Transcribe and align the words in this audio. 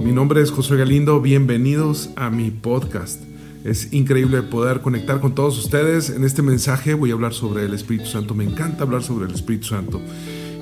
Mi 0.00 0.10
nombre 0.10 0.42
es 0.42 0.50
Josué 0.50 0.76
Galindo, 0.78 1.20
bienvenidos 1.20 2.10
a 2.16 2.28
mi 2.28 2.50
podcast. 2.50 3.22
Es 3.62 3.92
increíble 3.92 4.42
poder 4.42 4.80
conectar 4.80 5.20
con 5.20 5.36
todos 5.36 5.56
ustedes. 5.56 6.10
En 6.10 6.24
este 6.24 6.42
mensaje 6.42 6.94
voy 6.94 7.10
a 7.10 7.14
hablar 7.14 7.32
sobre 7.32 7.64
el 7.64 7.74
Espíritu 7.74 8.06
Santo. 8.06 8.34
Me 8.34 8.42
encanta 8.42 8.82
hablar 8.82 9.04
sobre 9.04 9.26
el 9.26 9.32
Espíritu 9.32 9.68
Santo. 9.68 10.00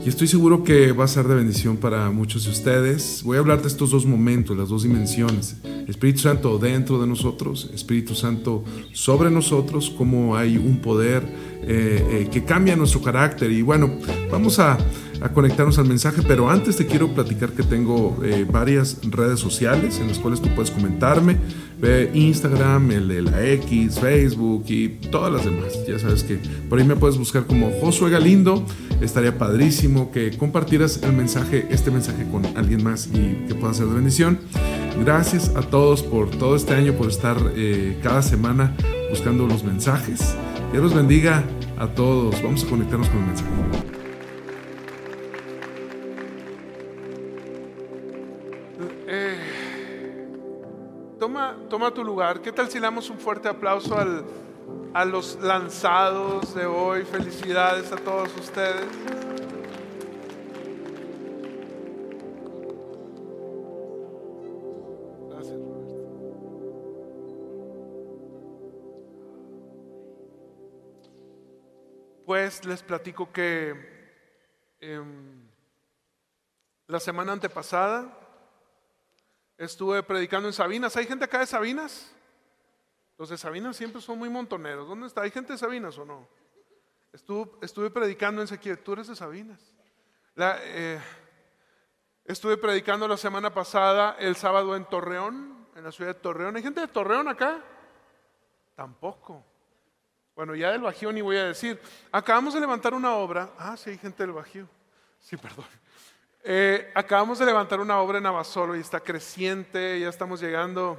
Y 0.05 0.09
estoy 0.11 0.29
seguro 0.29 0.65
que 0.65 0.93
va 0.93 1.05
a 1.05 1.09
ser 1.09 1.29
de 1.29 1.35
bendición 1.35 1.79
para 1.79 2.11
muchos 2.11 2.45
de 2.45 2.51
ustedes. 2.51 3.23
Voy 3.25 3.39
a 3.39 3.41
hablar 3.41 3.63
de 3.63 3.69
estos 3.69 3.91
dos 3.91 4.05
momentos, 4.05 4.55
las 4.55 4.69
dos 4.69 4.83
dimensiones. 4.83 5.57
Espíritu 5.89 6.21
Santo 6.21 6.59
dentro 6.59 7.01
de 7.01 7.07
nosotros, 7.07 7.71
Espíritu 7.75 8.15
Santo 8.15 8.65
sobre 8.93 9.31
nosotros, 9.31 9.93
cómo 9.97 10.37
hay 10.37 10.57
un 10.57 10.79
poder 10.79 11.23
eh, 11.65 12.25
eh, 12.25 12.29
que 12.31 12.45
cambia 12.45 12.77
nuestro 12.77 13.03
carácter. 13.03 13.51
Y 13.51 13.63
bueno, 13.63 13.91
vamos 14.31 14.59
a 14.59 14.79
a 15.23 15.29
conectarnos 15.29 15.79
al 15.79 15.87
mensaje, 15.87 16.23
pero 16.27 16.51
antes 16.51 16.77
te 16.77 16.87
quiero 16.87 17.09
platicar 17.15 17.51
que 17.51 17.63
tengo 17.63 18.19
eh, 18.25 18.45
varias 18.51 18.99
redes 19.03 19.39
sociales 19.39 20.01
en 20.01 20.09
las 20.09 20.19
cuales 20.19 20.43
tú 20.43 20.49
puedes 20.55 20.71
comentarme, 20.71 21.37
Instagram, 22.13 22.91
el 22.91 23.09
de 23.09 23.23
la 23.23 23.45
X, 23.45 23.99
Facebook 23.99 24.65
y 24.69 24.89
todas 25.11 25.33
las 25.33 25.45
demás. 25.45 25.79
Ya 25.87 25.99
sabes 25.99 26.23
que 26.23 26.39
por 26.69 26.79
ahí 26.79 26.85
me 26.85 26.97
puedes 26.97 27.19
buscar 27.19 27.47
como 27.47 27.71
Josué 27.81 28.11
Galindo. 28.11 28.65
Estaría 29.01 29.37
padrísimo 29.37 30.13
que 30.13 30.37
compartieras 30.37 31.01
el 31.03 31.13
mensaje, 31.13 31.67
este 31.71 31.91
mensaje 31.91 32.25
con 32.31 32.47
alguien 32.57 32.85
más 32.85 33.09
y 33.13 33.47
que 33.49 33.55
pueda 33.55 33.75
ser 33.75 33.87
de 33.87 33.95
bendición. 33.95 34.39
Gracias 35.01 35.55
a 35.57 35.63
todos 35.63 36.03
por 36.03 36.31
todo 36.31 36.57
este 36.57 36.75
año, 36.75 36.93
por 36.95 37.09
estar 37.09 37.37
eh, 37.57 37.99
cada 38.03 38.23
semana 38.23 38.77
buscando 39.11 39.47
los 39.47 39.65
mensajes. 39.65 40.37
Dios 40.71 40.85
los 40.85 40.95
bendiga 40.95 41.43
a 41.79 41.87
todos. 41.89 42.43
Vamos 42.43 42.65
a 42.65 42.69
conectarnos 42.69 43.09
con 43.09 43.19
el 43.19 43.27
mensaje. 43.27 43.93
toma 51.73 51.91
tu 51.91 52.05
lugar. 52.05 52.43
¿Qué 52.43 52.53
tal 52.53 52.71
si 52.71 52.79
damos 52.79 53.09
un 53.09 53.19
fuerte 53.19 53.49
aplauso 53.49 53.97
a 54.93 55.05
los 55.07 55.39
lanzados 55.41 56.55
de 56.55 56.67
hoy? 56.67 57.03
Felicidades 57.05 57.91
a 57.91 57.97
todos 57.97 58.29
ustedes. 58.39 59.32
Pues 72.25 72.65
les 72.65 72.83
platico 72.83 73.33
que 73.33 73.75
em, 74.81 75.49
la 76.87 77.01
semana 77.01 77.33
antepasada 77.33 78.19
Estuve 79.63 80.03
predicando 80.03 80.49
en 80.49 80.53
Sabinas. 80.53 80.97
¿Hay 80.97 81.07
gente 81.07 81.25
acá 81.25 81.39
de 81.39 81.47
Sabinas? 81.47 82.13
Los 83.17 83.29
de 83.29 83.39
Sabinas 83.39 83.77
siempre 83.77 84.01
son 84.01 84.19
muy 84.19 84.29
montoneros. 84.29 84.89
¿Dónde 84.89 85.07
está? 85.07 85.23
¿Hay 85.23 85.31
gente 85.31 85.53
de 85.53 85.59
Sabinas 85.59 85.97
o 85.99 86.05
no? 86.05 86.27
Estuve, 87.13 87.91
predicando 87.91 88.41
en 88.41 88.49
Sequía. 88.49 88.83
Tú 88.83 88.95
eres 88.95 89.07
de 89.07 89.15
Sabinas. 89.15 89.73
Eh, 90.37 91.01
estuve 92.25 92.57
predicando 92.57 93.07
la 93.07 93.17
semana 93.17 93.55
pasada, 93.55 94.17
el 94.19 94.35
sábado 94.35 94.75
en 94.75 94.85
Torreón, 94.87 95.69
en 95.77 95.85
la 95.85 95.93
ciudad 95.93 96.13
de 96.13 96.21
Torreón. 96.21 96.57
¿Hay 96.57 96.63
gente 96.65 96.81
de 96.81 96.89
Torreón 96.89 97.29
acá? 97.29 97.63
Tampoco. 98.75 99.45
Bueno, 100.35 100.55
ya 100.55 100.71
del 100.71 100.81
Bajío 100.81 101.13
ni 101.13 101.21
voy 101.21 101.37
a 101.37 101.45
decir. 101.45 101.81
Acabamos 102.11 102.55
de 102.55 102.61
levantar 102.61 102.95
una 102.95 103.15
obra. 103.17 103.51
Ah, 103.59 103.77
sí, 103.77 103.91
hay 103.91 103.99
gente 103.99 104.23
del 104.23 104.33
Bajío. 104.33 104.67
Sí, 105.19 105.37
perdón. 105.37 105.67
Eh, 106.43 106.91
acabamos 106.95 107.39
de 107.39 107.47
levantar 107.47 107.81
una 107.81 108.01
obra 108.01 108.19
en 108.19 108.27
Abasolo 108.27 108.75
y 108.75 108.81
está 108.81 108.99
creciente, 108.99 110.01
ya 110.01 110.09
estamos 110.09 110.41
llegando 110.41 110.99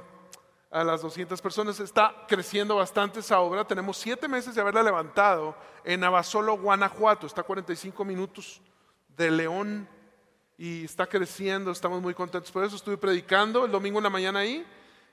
a 0.70 0.82
las 0.82 1.02
200 1.02 1.40
personas, 1.42 1.78
está 1.80 2.14
creciendo 2.26 2.76
bastante 2.76 3.20
esa 3.20 3.40
obra, 3.40 3.66
tenemos 3.66 3.98
siete 3.98 4.26
meses 4.26 4.54
de 4.54 4.62
haberla 4.62 4.82
levantado 4.82 5.54
en 5.84 6.02
Abasolo, 6.02 6.56
Guanajuato, 6.56 7.26
está 7.26 7.42
a 7.42 7.44
45 7.44 8.04
minutos 8.06 8.62
de 9.14 9.30
León 9.30 9.86
y 10.56 10.84
está 10.84 11.06
creciendo, 11.06 11.70
estamos 11.70 12.00
muy 12.00 12.14
contentos 12.14 12.50
por 12.50 12.64
eso, 12.64 12.76
estuve 12.76 12.96
predicando 12.96 13.66
el 13.66 13.70
domingo 13.70 13.98
en 13.98 14.04
la 14.04 14.10
mañana 14.10 14.38
ahí 14.38 14.66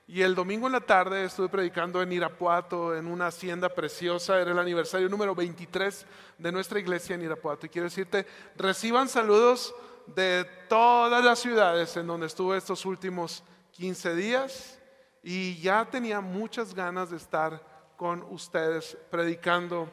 y 0.06 0.22
el 0.22 0.34
domingo 0.34 0.66
en 0.66 0.72
la 0.72 0.80
tarde 0.80 1.24
estuve 1.24 1.48
predicando 1.48 2.02
en 2.02 2.12
Irapuato, 2.12 2.94
en 2.94 3.06
una 3.06 3.28
hacienda 3.28 3.68
preciosa, 3.68 4.40
era 4.40 4.50
el 4.50 4.58
aniversario 4.58 5.08
número 5.08 5.34
23 5.34 6.06
de 6.38 6.52
nuestra 6.52 6.80
iglesia 6.80 7.14
en 7.14 7.22
Irapuato 7.22 7.66
y 7.66 7.68
quiero 7.68 7.88
decirte, 7.88 8.26
reciban 8.56 9.08
saludos 9.08 9.74
de 10.06 10.44
todas 10.68 11.24
las 11.24 11.38
ciudades 11.38 11.96
en 11.96 12.06
donde 12.06 12.26
estuve 12.26 12.56
estos 12.56 12.84
últimos 12.84 13.44
15 13.72 14.14
días 14.16 14.78
y 15.22 15.60
ya 15.60 15.88
tenía 15.88 16.20
muchas 16.20 16.74
ganas 16.74 17.10
de 17.10 17.16
estar 17.16 17.64
con 17.96 18.24
ustedes 18.30 18.96
predicando. 19.10 19.88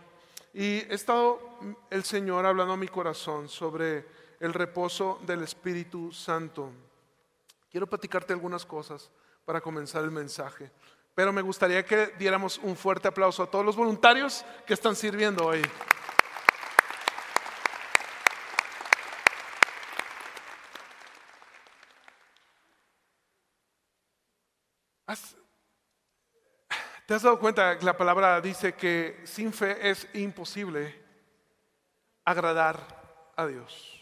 Y 0.54 0.80
he 0.80 0.94
estado 0.96 1.40
el 1.92 2.04
Señor 2.04 2.46
hablando 2.46 2.74
a 2.74 2.78
mi 2.78 2.88
corazón 2.88 3.48
sobre 3.48 4.08
el 4.40 4.54
reposo 4.54 5.20
del 5.28 5.44
Espíritu 5.44 6.12
Santo. 6.12 6.72
Quiero 7.70 7.86
platicarte 7.86 8.34
algunas 8.34 8.66
cosas 8.66 9.12
para 9.46 9.62
comenzar 9.62 10.04
el 10.04 10.12
mensaje, 10.12 10.72
pero 11.16 11.34
me 11.34 11.42
gustaría 11.42 11.84
que 11.84 12.14
diéramos 12.18 12.58
un 12.60 12.76
fuerte 12.76 13.08
aplauso 13.08 13.44
a 13.44 13.48
todos 13.52 13.66
los 13.66 13.76
voluntarios 13.76 14.46
que 14.66 14.74
están 14.74 14.96
sirviendo 14.96 15.46
hoy. 15.46 15.62
¿Te 27.10 27.16
has 27.16 27.24
dado 27.24 27.40
cuenta 27.40 27.76
que 27.80 27.86
la 27.86 27.98
palabra 27.98 28.40
dice 28.40 28.76
que 28.76 29.22
sin 29.24 29.52
fe 29.52 29.90
es 29.90 30.08
imposible 30.14 30.94
agradar 32.24 33.34
a 33.36 33.48
Dios? 33.48 33.99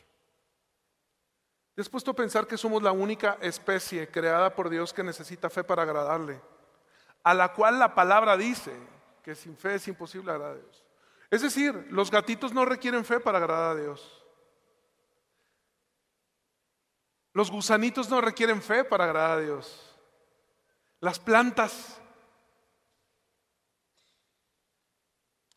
¿Te 1.78 1.82
has 1.82 1.90
puesto 1.90 2.10
a 2.10 2.16
pensar 2.16 2.48
que 2.48 2.58
somos 2.58 2.82
la 2.82 2.92
única 2.92 3.38
especie 3.40 4.10
creada 4.10 4.56
por 4.56 4.68
Dios 4.68 4.92
que 4.92 5.04
necesita 5.04 5.48
fe 5.48 5.64
para 5.64 5.84
agradarle? 5.84 6.42
A 7.22 7.36
la 7.36 7.54
cual 7.54 7.78
la 7.78 7.94
palabra 7.94 8.36
dice 8.36 8.74
que 9.22 9.36
sin 9.36 9.56
fe 9.56 9.76
es 9.76 9.88
imposible 9.88 10.32
agradar 10.32 10.56
a 10.56 10.60
Dios. 10.60 10.84
Es 11.30 11.44
decir, 11.44 11.86
los 11.92 12.10
gatitos 12.10 12.52
no 12.52 12.66
requieren 12.66 13.06
fe 13.06 13.20
para 13.20 13.38
agradar 13.38 13.78
a 13.78 13.80
Dios. 13.80 14.26
Los 17.34 17.52
gusanitos 17.52 18.10
no 18.10 18.22
requieren 18.22 18.60
fe 18.60 18.84
para 18.84 19.04
agradar 19.04 19.38
a 19.38 19.42
Dios. 19.42 19.96
Las 21.00 21.20
plantas 21.20 22.02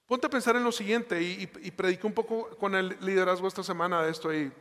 Ponte 0.05 0.27
a 0.27 0.31
pensar 0.31 0.57
en 0.57 0.65
lo 0.65 0.73
siguiente 0.73 1.23
y, 1.23 1.51
y, 1.63 2.07
un 2.07 2.13
poco 2.13 2.51
con 2.59 2.75
el 2.75 2.99
liderazgo 3.01 3.49
esta 3.49 3.63
semana 3.63 4.03
de 4.03 4.11
esto 4.11 4.29
ahí. 4.29 4.53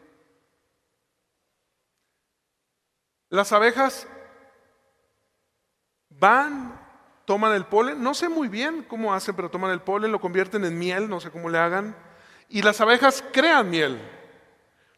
Las 3.29 3.51
abejas 3.51 4.07
van, 6.09 6.79
toman 7.25 7.53
el 7.53 7.65
polen, 7.65 8.01
no 8.01 8.13
sé 8.13 8.27
muy 8.27 8.47
bien 8.47 8.83
cómo 8.83 9.13
hacen, 9.13 9.35
pero 9.35 9.49
toman 9.49 9.71
el 9.71 9.81
polen, 9.81 10.11
lo 10.11 10.19
convierten 10.19 10.65
en 10.65 10.77
miel, 10.77 11.07
no 11.07 11.19
sé 11.19 11.29
cómo 11.29 11.49
le 11.49 11.59
hagan, 11.59 11.95
y 12.49 12.61
las 12.63 12.81
abejas 12.81 13.23
crean 13.31 13.69
miel. 13.69 13.99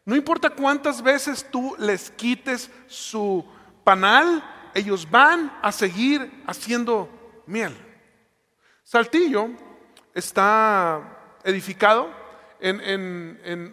No 0.04 0.16
importa 0.16 0.50
cuántas 0.50 1.02
veces 1.02 1.46
tú 1.50 1.76
les 1.78 2.10
quites 2.10 2.70
su 2.88 3.46
panal, 3.84 4.42
ellos 4.74 5.08
van 5.08 5.56
a 5.62 5.70
seguir 5.70 6.42
haciendo 6.46 7.42
miel. 7.46 7.76
Saltillo 8.82 9.50
está 10.14 11.38
edificado 11.44 12.10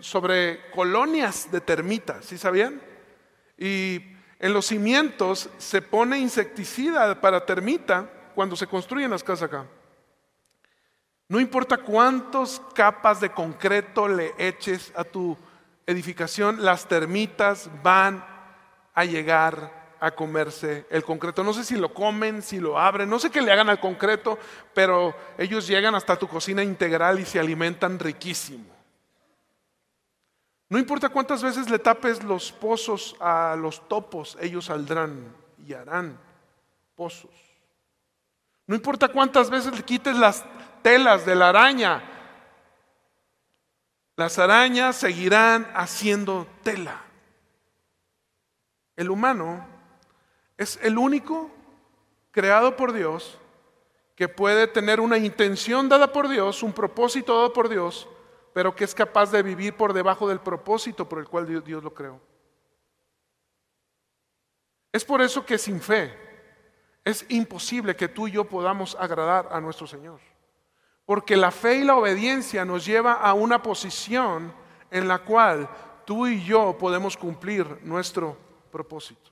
sobre 0.02 0.70
colonias 0.72 1.50
de 1.50 1.62
termitas, 1.62 2.26
¿sí 2.26 2.38
sabían? 2.38 2.82
Y 3.58 4.19
en 4.40 4.54
los 4.54 4.68
cimientos 4.68 5.50
se 5.58 5.82
pone 5.82 6.18
insecticida 6.18 7.20
para 7.20 7.46
termita 7.46 8.10
cuando 8.34 8.56
se 8.56 8.68
construyen 8.68 9.12
las 9.12 9.24
casas 9.24 9.50
acá. 9.50 9.66
No 11.28 11.40
importa 11.40 11.78
cuántas 11.78 12.62
capas 12.74 13.20
de 13.20 13.32
concreto 13.32 14.08
le 14.08 14.34
eches 14.38 14.92
a 14.96 15.04
tu 15.04 15.38
edificación, 15.86 16.64
las 16.64 16.88
termitas 16.88 17.70
van 17.84 18.26
a 18.94 19.06
llegar 19.06 19.98
a 20.00 20.12
comerse 20.12 20.86
el 20.90 21.04
concreto. 21.04 21.44
No 21.44 21.54
sé 21.54 21.64
si 21.64 21.76
lo 21.76 21.94
comen, 21.94 22.42
si 22.42 22.60
lo 22.60 22.80
abren, 22.80 23.10
no 23.10 23.20
sé 23.20 23.30
qué 23.30 23.42
le 23.42 23.52
hagan 23.52 23.70
al 23.70 23.80
concreto, 23.80 24.40
pero 24.74 25.14
ellos 25.38 25.68
llegan 25.68 25.94
hasta 25.96 26.16
tu 26.16 26.28
cocina 26.28 26.64
integral 26.64 27.20
y 27.20 27.26
se 27.26 27.40
alimentan 27.40 28.00
riquísimo. 28.00 28.79
No 30.70 30.78
importa 30.78 31.10
cuántas 31.10 31.42
veces 31.42 31.68
le 31.70 31.80
tapes 31.80 32.24
los 32.24 32.52
pozos 32.52 33.16
a 33.20 33.56
los 33.58 33.88
topos, 33.90 34.38
ellos 34.40 34.66
saldrán 34.66 35.36
y 35.68 35.74
harán 35.74 36.18
pozos. 36.96 37.32
No 38.68 38.76
importa 38.76 39.08
cuántas 39.08 39.50
veces 39.50 39.76
le 39.76 39.84
quites 39.84 40.16
las 40.16 40.46
telas 40.84 41.26
de 41.26 41.36
la 41.36 41.50
araña, 41.50 42.04
las 44.16 44.38
arañas 44.38 44.96
seguirán 44.96 45.72
haciendo 45.74 46.46
tela. 46.62 47.02
El 48.96 49.10
humano 49.10 49.66
Es 50.58 50.78
el 50.84 50.98
único 50.98 51.50
creado 52.32 52.76
por 52.76 52.92
Dios 52.92 53.40
que 54.18 54.28
puede 54.28 54.68
tener 54.68 55.00
una 55.00 55.18
intención 55.18 55.88
dada 55.88 56.12
por 56.12 56.28
Dios, 56.28 56.62
un 56.62 56.74
propósito 56.74 57.34
dado 57.34 57.54
por 57.54 57.70
Dios, 57.70 58.10
pero 58.60 58.76
que 58.76 58.84
es 58.84 58.94
capaz 58.94 59.32
de 59.32 59.42
vivir 59.42 59.74
por 59.78 59.94
debajo 59.94 60.28
del 60.28 60.42
propósito 60.42 61.08
por 61.08 61.20
el 61.20 61.30
cual 61.30 61.64
Dios, 61.64 61.82
lo 61.82 61.94
creó. 61.94 62.20
Es 64.92 65.06
por 65.06 65.22
eso 65.22 65.46
que 65.46 65.58
sin 65.58 65.80
fe 65.80 66.14
es 67.06 67.26
imposible 67.30 67.96
que 67.96 68.10
tú 68.10 68.28
y 68.28 68.32
yo 68.32 68.44
podamos 68.44 68.98
agradar 69.00 69.48
a 69.50 69.62
nuestro 69.62 69.88
Señor. 69.88 70.20
Porque 71.06 71.38
la 71.38 71.52
fe 71.52 71.76
y 71.76 71.84
la 71.86 71.96
obediencia 71.96 72.66
nos 72.66 72.86
lleva 72.86 73.14
a 73.14 73.34
una 73.34 73.64
posición 73.64 74.54
en 74.92 75.08
la 75.08 75.20
cual 75.20 75.70
tú 76.04 76.28
y 76.28 76.44
yo 76.44 76.78
podemos 76.78 77.16
cumplir 77.16 77.80
nuestro 77.84 78.38
propósito. 78.70 79.32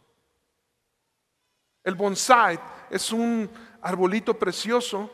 El 1.84 1.96
bonsai 1.96 2.58
es 2.90 3.12
un 3.12 3.50
arbolito 3.82 4.40
precioso. 4.40 5.12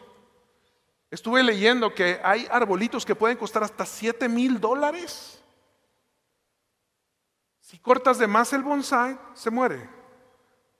Estuve 1.13 1.43
leyendo 1.43 1.93
que 1.93 2.19
hay 2.23 2.47
arbolitos 2.49 3.05
que 3.05 3.13
pueden 3.13 3.37
costar 3.37 3.61
hasta 3.61 3.85
7 3.85 4.27
mil 4.27 4.59
dólares. 4.59 5.39
Si 7.59 7.77
cortas 7.77 8.17
de 8.17 8.25
más 8.25 8.51
el 8.51 8.63
bonsai, 8.63 9.19
se 9.35 9.51
muere. 9.51 9.87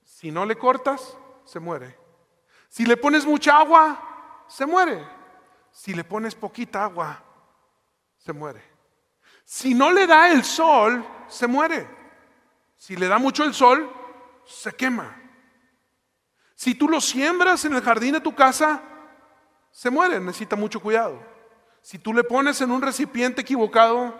Si 0.03 0.31
no 0.31 0.43
le 0.43 0.55
cortas, 0.55 1.15
se 1.45 1.59
muere. 1.59 1.95
Si 2.67 2.83
le 2.83 2.97
pones 2.97 3.27
mucha 3.27 3.59
agua, 3.59 4.43
se 4.47 4.65
muere. 4.65 5.07
Si 5.71 5.93
le 5.93 6.03
pones 6.03 6.33
poquita 6.33 6.83
agua, 6.83 7.23
se 8.17 8.33
muere. 8.33 8.63
Si 9.45 9.75
no 9.75 9.91
le 9.91 10.07
da 10.07 10.31
el 10.31 10.43
sol, 10.43 11.05
se 11.27 11.45
muere. 11.45 11.87
Si 12.75 12.95
le 12.95 13.07
da 13.07 13.19
mucho 13.19 13.43
el 13.43 13.53
sol, 13.53 13.87
se 14.47 14.71
quema. 14.71 15.15
Si 16.55 16.73
tú 16.73 16.89
lo 16.89 16.99
siembras 16.99 17.65
en 17.65 17.75
el 17.75 17.83
jardín 17.83 18.13
de 18.13 18.21
tu 18.21 18.33
casa, 18.33 18.81
se 19.73 19.89
muere, 19.89 20.19
necesita 20.19 20.55
mucho 20.55 20.79
cuidado. 20.79 21.19
Si 21.81 21.97
tú 21.97 22.13
le 22.13 22.23
pones 22.23 22.61
en 22.61 22.69
un 22.69 22.81
recipiente 22.81 23.41
equivocado, 23.41 24.13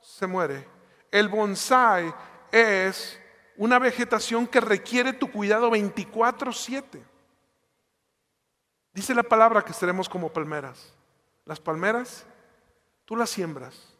se 0.00 0.26
muere. 0.26 0.66
El 1.10 1.28
bonsai 1.28 2.12
es 2.50 3.20
una 3.58 3.78
vegetación 3.78 4.46
que 4.46 4.60
requiere 4.60 5.12
tu 5.12 5.30
cuidado 5.30 5.70
24/7. 5.70 7.04
Dice 8.94 9.14
la 9.14 9.22
palabra 9.22 9.62
que 9.62 9.74
seremos 9.74 10.08
como 10.08 10.32
palmeras. 10.32 10.94
Las 11.44 11.60
palmeras, 11.60 12.24
tú 13.04 13.14
las 13.14 13.28
siembras 13.28 13.94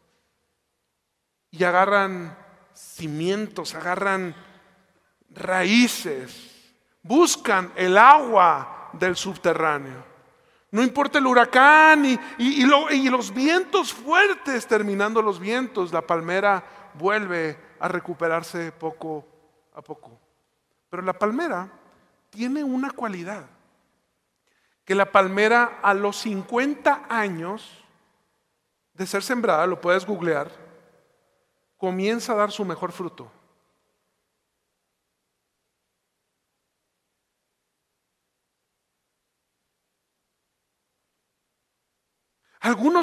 y 1.51 1.65
agarran 1.65 2.37
cimientos, 2.73 3.75
agarran 3.75 4.35
raíces, 5.29 6.73
buscan 7.03 7.73
el 7.77 7.99
agua 7.99 8.89
del 8.95 9.17
subterráneo. 9.17 10.18
No 10.71 10.83
importa 10.83 11.19
el 11.19 11.27
huracán 11.27 12.05
y, 12.39 12.65
los 12.67 13.33
vientos 13.33 13.93
fuertes, 13.93 14.67
terminando 14.67 15.23
los 15.23 15.41
vientos, 15.41 15.93
la 15.93 16.03
palmera 16.03 16.63
vuelve 16.95 17.59
a 17.81 17.89
recuperarse 17.89 18.73
poco 18.73 19.25
a 19.75 19.81
poco. 19.81 20.19
Pero 20.91 21.03
la 21.03 21.15
palmera 21.15 21.71
tiene 22.31 22.63
una 22.63 22.91
cualidad, 22.91 23.47
que 24.85 24.95
la 24.95 25.11
palmera 25.11 25.79
a 25.83 25.95
los 25.95 26.17
50 26.19 27.07
años 27.09 27.85
de 28.93 29.07
ser 29.07 29.23
sembrada, 29.23 29.67
lo 29.67 29.81
puedes 29.81 30.05
googlear, 30.05 30.51
comienza 31.79 32.33
a 32.33 32.37
dar 32.37 32.51
su 32.51 32.65
mejor 32.65 32.93
fruto. 32.93 33.31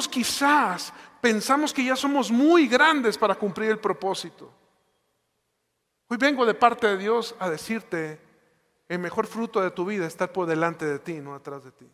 Quizás 0.06 0.92
pensamos 1.22 1.72
que 1.72 1.84
ya 1.84 1.96
somos 1.96 2.30
muy 2.30 2.68
grandes 2.68 3.16
para 3.16 3.34
cumplir 3.34 3.70
el 3.70 3.78
propósito. 3.78 4.52
Hoy 6.08 6.18
vengo 6.18 6.44
de 6.44 6.54
parte 6.54 6.86
de 6.86 6.98
Dios 6.98 7.34
a 7.38 7.48
decirte, 7.48 8.20
el 8.88 8.98
mejor 8.98 9.26
fruto 9.26 9.60
de 9.60 9.70
tu 9.70 9.84
vida 9.86 10.06
está 10.06 10.32
por 10.32 10.46
delante 10.46 10.84
de 10.84 10.98
ti, 10.98 11.14
no 11.14 11.34
atrás 11.34 11.64
de 11.64 11.72
ti. 11.72 11.88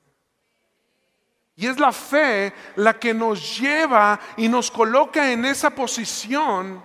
Y 1.54 1.66
es 1.66 1.78
la 1.78 1.92
fe 1.92 2.52
la 2.76 2.98
que 2.98 3.14
nos 3.14 3.60
lleva 3.60 4.18
y 4.36 4.48
nos 4.48 4.70
coloca 4.70 5.30
en 5.30 5.44
esa 5.44 5.70
posición 5.70 6.82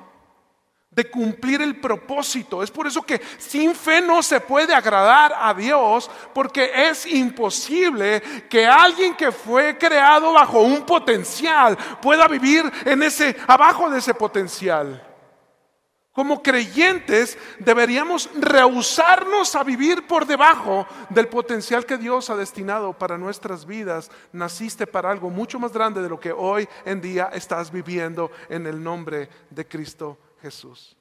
de 0.98 1.12
cumplir 1.12 1.62
el 1.62 1.80
propósito. 1.80 2.64
Es 2.64 2.72
por 2.72 2.88
eso 2.88 3.04
que 3.04 3.22
sin 3.38 3.76
fe 3.76 4.02
no 4.02 4.24
se 4.24 4.42
puede 4.42 4.74
agradar 4.74 5.32
a 5.40 5.54
Dios, 5.54 6.10
porque 6.34 6.72
es 6.74 7.06
imposible 7.06 8.20
que 8.50 8.66
alguien 8.66 9.14
que 9.14 9.32
fue 9.32 9.78
creado 9.78 10.34
bajo 10.34 10.60
un 10.62 10.88
potencial 10.88 11.78
pueda 12.02 12.28
vivir 12.28 12.64
en 12.84 13.04
ese 13.04 13.38
abajo 13.46 13.92
de 13.92 14.00
ese 14.00 14.16
potencial. 14.16 15.04
Como 16.14 16.42
creyentes 16.42 17.38
deberíamos 17.60 18.28
rehusarnos 18.34 19.56
a 19.56 19.64
vivir 19.64 20.08
por 20.08 20.26
debajo 20.26 20.88
del 21.12 21.28
potencial 21.28 21.86
que 21.86 22.00
Dios 22.00 22.32
ha 22.32 22.36
destinado 22.36 22.94
para 22.94 23.20
nuestras 23.20 23.68
vidas. 23.68 24.10
Naciste 24.34 24.88
para 24.88 25.12
algo 25.12 25.30
mucho 25.30 25.60
más 25.60 25.72
grande 25.74 26.02
de 26.02 26.10
lo 26.10 26.20
que 26.20 26.32
hoy 26.32 26.68
en 26.86 27.02
día 27.02 27.30
estás 27.34 27.72
viviendo 27.72 28.32
en 28.50 28.66
el 28.66 28.82
nombre 28.82 29.30
de 29.52 29.68
Cristo 29.68 30.18
Jesús. 30.42 30.96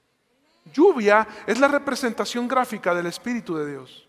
Lluvia 0.72 1.26
es 1.46 1.58
la 1.58 1.68
representación 1.68 2.48
gráfica 2.48 2.94
del 2.94 3.06
Espíritu 3.06 3.56
de 3.56 3.70
Dios. 3.70 4.08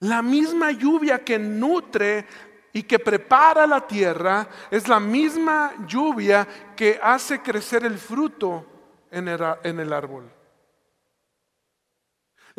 La 0.00 0.22
misma 0.22 0.70
lluvia 0.70 1.24
que 1.24 1.38
nutre 1.38 2.26
y 2.72 2.82
que 2.84 2.98
prepara 2.98 3.66
la 3.66 3.86
tierra 3.86 4.48
es 4.70 4.88
la 4.88 5.00
misma 5.00 5.72
lluvia 5.86 6.46
que 6.76 6.98
hace 7.02 7.40
crecer 7.40 7.84
el 7.84 7.98
fruto 7.98 8.66
en 9.10 9.28
el, 9.28 9.92
árbol. 9.92 10.30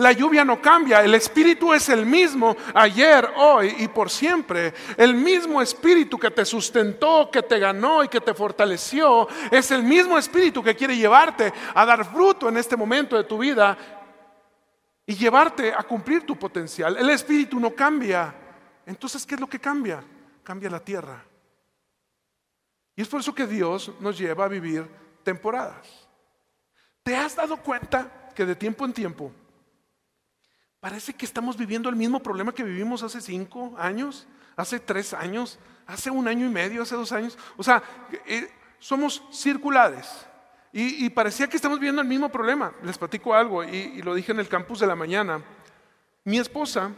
La 0.01 0.13
lluvia 0.13 0.43
no 0.43 0.59
cambia, 0.59 1.03
el 1.03 1.13
espíritu 1.13 1.73
es 1.73 1.87
el 1.89 2.07
mismo 2.07 2.57
ayer, 2.73 3.33
hoy 3.35 3.75
y 3.77 3.87
por 3.87 4.09
siempre. 4.09 4.73
El 4.97 5.13
mismo 5.13 5.61
espíritu 5.61 6.17
que 6.17 6.31
te 6.31 6.43
sustentó, 6.43 7.29
que 7.29 7.43
te 7.43 7.59
ganó 7.59 8.03
y 8.03 8.07
que 8.07 8.19
te 8.19 8.33
fortaleció, 8.33 9.27
es 9.51 9.69
el 9.69 9.83
mismo 9.83 10.17
espíritu 10.17 10.63
que 10.63 10.75
quiere 10.75 10.97
llevarte 10.97 11.53
a 11.75 11.85
dar 11.85 12.03
fruto 12.03 12.49
en 12.49 12.57
este 12.57 12.75
momento 12.75 13.15
de 13.15 13.25
tu 13.25 13.37
vida 13.37 13.77
y 15.05 15.13
llevarte 15.13 15.71
a 15.71 15.83
cumplir 15.83 16.25
tu 16.25 16.35
potencial. 16.35 16.97
El 16.97 17.11
espíritu 17.11 17.59
no 17.59 17.69
cambia. 17.75 18.33
Entonces, 18.87 19.23
¿qué 19.23 19.35
es 19.35 19.41
lo 19.41 19.47
que 19.47 19.59
cambia? 19.59 20.03
Cambia 20.41 20.71
la 20.71 20.79
tierra. 20.79 21.23
Y 22.95 23.03
es 23.03 23.07
por 23.07 23.19
eso 23.19 23.35
que 23.35 23.45
Dios 23.45 23.91
nos 23.99 24.17
lleva 24.17 24.45
a 24.45 24.47
vivir 24.47 24.83
temporadas. 25.23 26.07
¿Te 27.03 27.15
has 27.15 27.35
dado 27.35 27.57
cuenta 27.57 28.31
que 28.33 28.47
de 28.47 28.55
tiempo 28.55 28.83
en 28.83 28.93
tiempo 28.93 29.31
Parece 30.81 31.13
que 31.13 31.25
estamos 31.25 31.57
viviendo 31.57 31.89
el 31.89 31.95
mismo 31.95 32.21
problema 32.21 32.55
que 32.55 32.63
vivimos 32.63 33.03
hace 33.03 33.21
cinco 33.21 33.75
años, 33.77 34.27
hace 34.55 34.79
tres 34.79 35.13
años, 35.13 35.59
hace 35.85 36.09
un 36.09 36.27
año 36.27 36.47
y 36.47 36.49
medio, 36.49 36.81
hace 36.81 36.95
dos 36.95 37.11
años. 37.11 37.37
O 37.55 37.61
sea, 37.61 37.83
eh, 38.25 38.49
somos 38.79 39.23
circulares. 39.31 40.25
Y, 40.73 41.09
parecía 41.09 41.47
que 41.47 41.57
estamos 41.57 41.79
viviendo 41.79 42.01
el 42.01 42.07
mismo 42.07 42.29
problema. 42.29 42.73
Les 42.81 42.97
platico 42.97 43.33
algo 43.35 43.63
y, 43.63 44.01
lo 44.01 44.15
dije 44.15 44.31
en 44.31 44.39
el 44.39 44.47
campus 44.47 44.79
de 44.79 44.87
la 44.87 44.95
mañana. 44.95 45.43
Mi 46.23 46.39
esposa, 46.39 46.91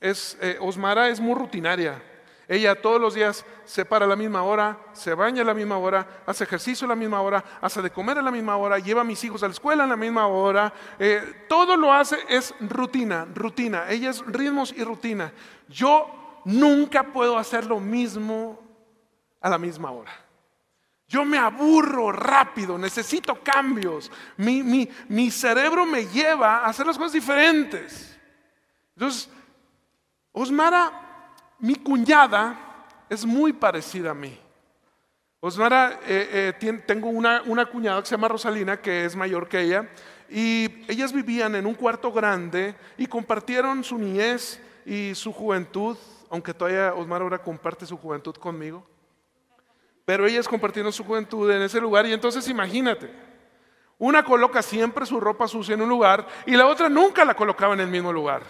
es, 0.00 0.38
eh, 0.40 0.56
Osmara, 0.60 1.08
es 1.08 1.20
muy 1.20 1.34
rutinaria. 1.34 2.00
Ella 2.48 2.80
todos 2.80 2.98
los 2.98 3.12
días 3.12 3.44
se 3.66 3.84
para 3.84 4.06
a 4.06 4.08
la 4.08 4.16
misma 4.16 4.42
hora, 4.42 4.78
se 4.94 5.12
baña 5.12 5.42
a 5.42 5.44
la 5.44 5.52
misma 5.52 5.76
hora, 5.76 6.22
hace 6.24 6.44
ejercicio 6.44 6.86
a 6.86 6.88
la 6.88 6.96
misma 6.96 7.20
hora, 7.20 7.44
hace 7.60 7.82
de 7.82 7.90
comer 7.90 8.16
a 8.16 8.22
la 8.22 8.30
misma 8.30 8.56
hora, 8.56 8.78
lleva 8.78 9.02
a 9.02 9.04
mis 9.04 9.22
hijos 9.22 9.42
a 9.42 9.48
la 9.48 9.52
escuela 9.52 9.84
a 9.84 9.86
la 9.86 9.96
misma 9.96 10.26
hora. 10.28 10.72
Eh, 10.98 11.44
todo 11.46 11.76
lo 11.76 11.92
hace 11.92 12.16
es 12.26 12.54
rutina, 12.60 13.26
rutina. 13.34 13.90
Ella 13.90 14.08
es 14.08 14.24
ritmos 14.24 14.72
y 14.72 14.82
rutina. 14.82 15.30
Yo 15.68 16.40
nunca 16.46 17.12
puedo 17.12 17.36
hacer 17.36 17.66
lo 17.66 17.80
mismo 17.80 18.58
a 19.42 19.50
la 19.50 19.58
misma 19.58 19.90
hora. 19.90 20.12
Yo 21.06 21.26
me 21.26 21.36
aburro 21.36 22.12
rápido, 22.12 22.78
necesito 22.78 23.42
cambios. 23.42 24.10
Mi, 24.38 24.88
mi 25.08 25.30
cerebro 25.30 25.84
me 25.84 26.06
lleva 26.06 26.60
a 26.60 26.66
hacer 26.66 26.86
las 26.86 26.96
cosas 26.96 27.12
diferentes. 27.12 28.18
Entonces, 28.94 29.28
Osmara 30.32 31.07
mi 31.58 31.74
cuñada 31.76 32.86
es 33.08 33.24
muy 33.24 33.52
parecida 33.52 34.10
a 34.10 34.14
mí. 34.14 34.38
Osmara, 35.40 36.00
eh, 36.06 36.52
eh, 36.60 36.82
tengo 36.86 37.08
una, 37.08 37.42
una, 37.46 37.66
cuñada 37.66 38.00
que 38.00 38.08
se 38.08 38.16
llama 38.16 38.28
Rosalina, 38.28 38.80
que 38.80 39.04
es 39.04 39.14
mayor 39.14 39.48
que 39.48 39.60
ella, 39.60 39.88
y 40.28 40.84
ellas 40.90 41.12
vivían 41.12 41.54
en 41.54 41.64
un 41.64 41.74
cuarto 41.74 42.12
grande 42.12 42.74
y 42.96 43.06
compartieron 43.06 43.84
su 43.84 43.96
niñez 43.98 44.60
y 44.84 45.14
su 45.14 45.32
juventud, 45.32 45.96
aunque 46.28 46.52
todavía 46.52 46.92
Osmara 46.94 47.22
ahora 47.22 47.38
comparte 47.38 47.86
su 47.86 47.96
juventud 47.96 48.34
conmigo. 48.34 48.84
Pero 50.04 50.26
ellas 50.26 50.48
compartieron 50.48 50.92
su 50.92 51.04
juventud 51.04 51.50
en 51.50 51.62
ese 51.62 51.80
lugar 51.80 52.06
y 52.06 52.12
entonces 52.12 52.48
imagínate, 52.48 53.10
Una 53.98 54.24
coloca 54.24 54.62
siempre 54.62 55.04
su 55.06 55.20
ropa 55.20 55.48
sucia 55.48 55.74
en 55.74 55.82
un 55.82 55.88
lugar 55.88 56.26
y 56.46 56.52
la 56.52 56.66
otra 56.66 56.88
nunca 56.88 57.24
la 57.24 57.34
colocaba 57.34 57.74
en 57.74 57.80
el 57.80 57.88
mismo 57.88 58.12
lugar. 58.12 58.42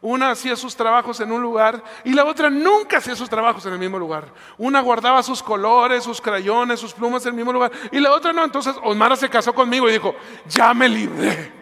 Una 0.00 0.30
hacía 0.30 0.56
sus 0.56 0.76
trabajos 0.76 1.20
en 1.20 1.32
un 1.32 1.40
lugar 1.40 1.82
y 2.04 2.12
la 2.12 2.24
otra 2.24 2.50
nunca 2.50 2.98
hacía 2.98 3.16
sus 3.16 3.30
trabajos 3.30 3.64
en 3.66 3.72
el 3.72 3.78
mismo 3.78 3.98
lugar. 3.98 4.32
Una 4.58 4.80
guardaba 4.80 5.22
sus 5.22 5.42
colores, 5.42 6.04
sus 6.04 6.20
crayones, 6.20 6.80
sus 6.80 6.92
plumas 6.92 7.24
en 7.24 7.30
el 7.30 7.36
mismo 7.36 7.52
lugar 7.52 7.72
y 7.90 8.00
la 8.00 8.12
otra 8.12 8.32
no. 8.32 8.44
Entonces 8.44 8.76
Osmara 8.82 9.16
se 9.16 9.28
casó 9.28 9.54
conmigo 9.54 9.88
y 9.88 9.92
dijo, 9.92 10.14
ya 10.46 10.74
me 10.74 10.88
libré. 10.88 11.52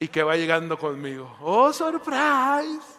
Y 0.00 0.08
que 0.08 0.22
va 0.22 0.36
llegando 0.36 0.78
conmigo. 0.78 1.36
Oh, 1.40 1.72
surprise. 1.72 2.98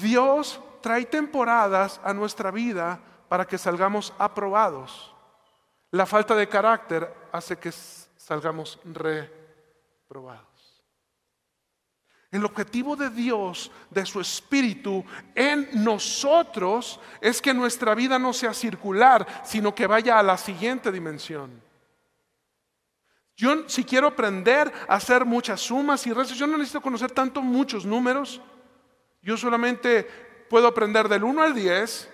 Dios 0.00 0.60
trae 0.80 1.04
temporadas 1.04 2.00
a 2.04 2.12
nuestra 2.12 2.50
vida 2.50 3.00
para 3.28 3.46
que 3.46 3.58
salgamos 3.58 4.12
aprobados. 4.18 5.14
La 5.90 6.06
falta 6.06 6.34
de 6.34 6.48
carácter 6.48 7.14
hace 7.32 7.58
que 7.58 7.72
salgamos 7.72 8.78
reprobados. 8.84 10.51
El 12.32 12.46
objetivo 12.46 12.96
de 12.96 13.10
Dios, 13.10 13.70
de 13.90 14.06
su 14.06 14.18
Espíritu 14.18 15.04
en 15.34 15.68
nosotros, 15.84 16.98
es 17.20 17.42
que 17.42 17.52
nuestra 17.52 17.94
vida 17.94 18.18
no 18.18 18.32
sea 18.32 18.54
circular, 18.54 19.26
sino 19.44 19.74
que 19.74 19.86
vaya 19.86 20.18
a 20.18 20.22
la 20.22 20.38
siguiente 20.38 20.90
dimensión. 20.90 21.62
Yo 23.36 23.68
si 23.68 23.84
quiero 23.84 24.06
aprender 24.06 24.72
a 24.88 24.94
hacer 24.94 25.26
muchas 25.26 25.60
sumas 25.60 26.06
y 26.06 26.12
restos, 26.14 26.38
yo 26.38 26.46
no 26.46 26.56
necesito 26.56 26.80
conocer 26.80 27.10
tanto 27.10 27.42
muchos 27.42 27.84
números. 27.84 28.40
Yo 29.20 29.36
solamente 29.36 30.08
puedo 30.48 30.66
aprender 30.66 31.10
del 31.10 31.24
1 31.24 31.42
al 31.42 31.54
10 31.54 32.08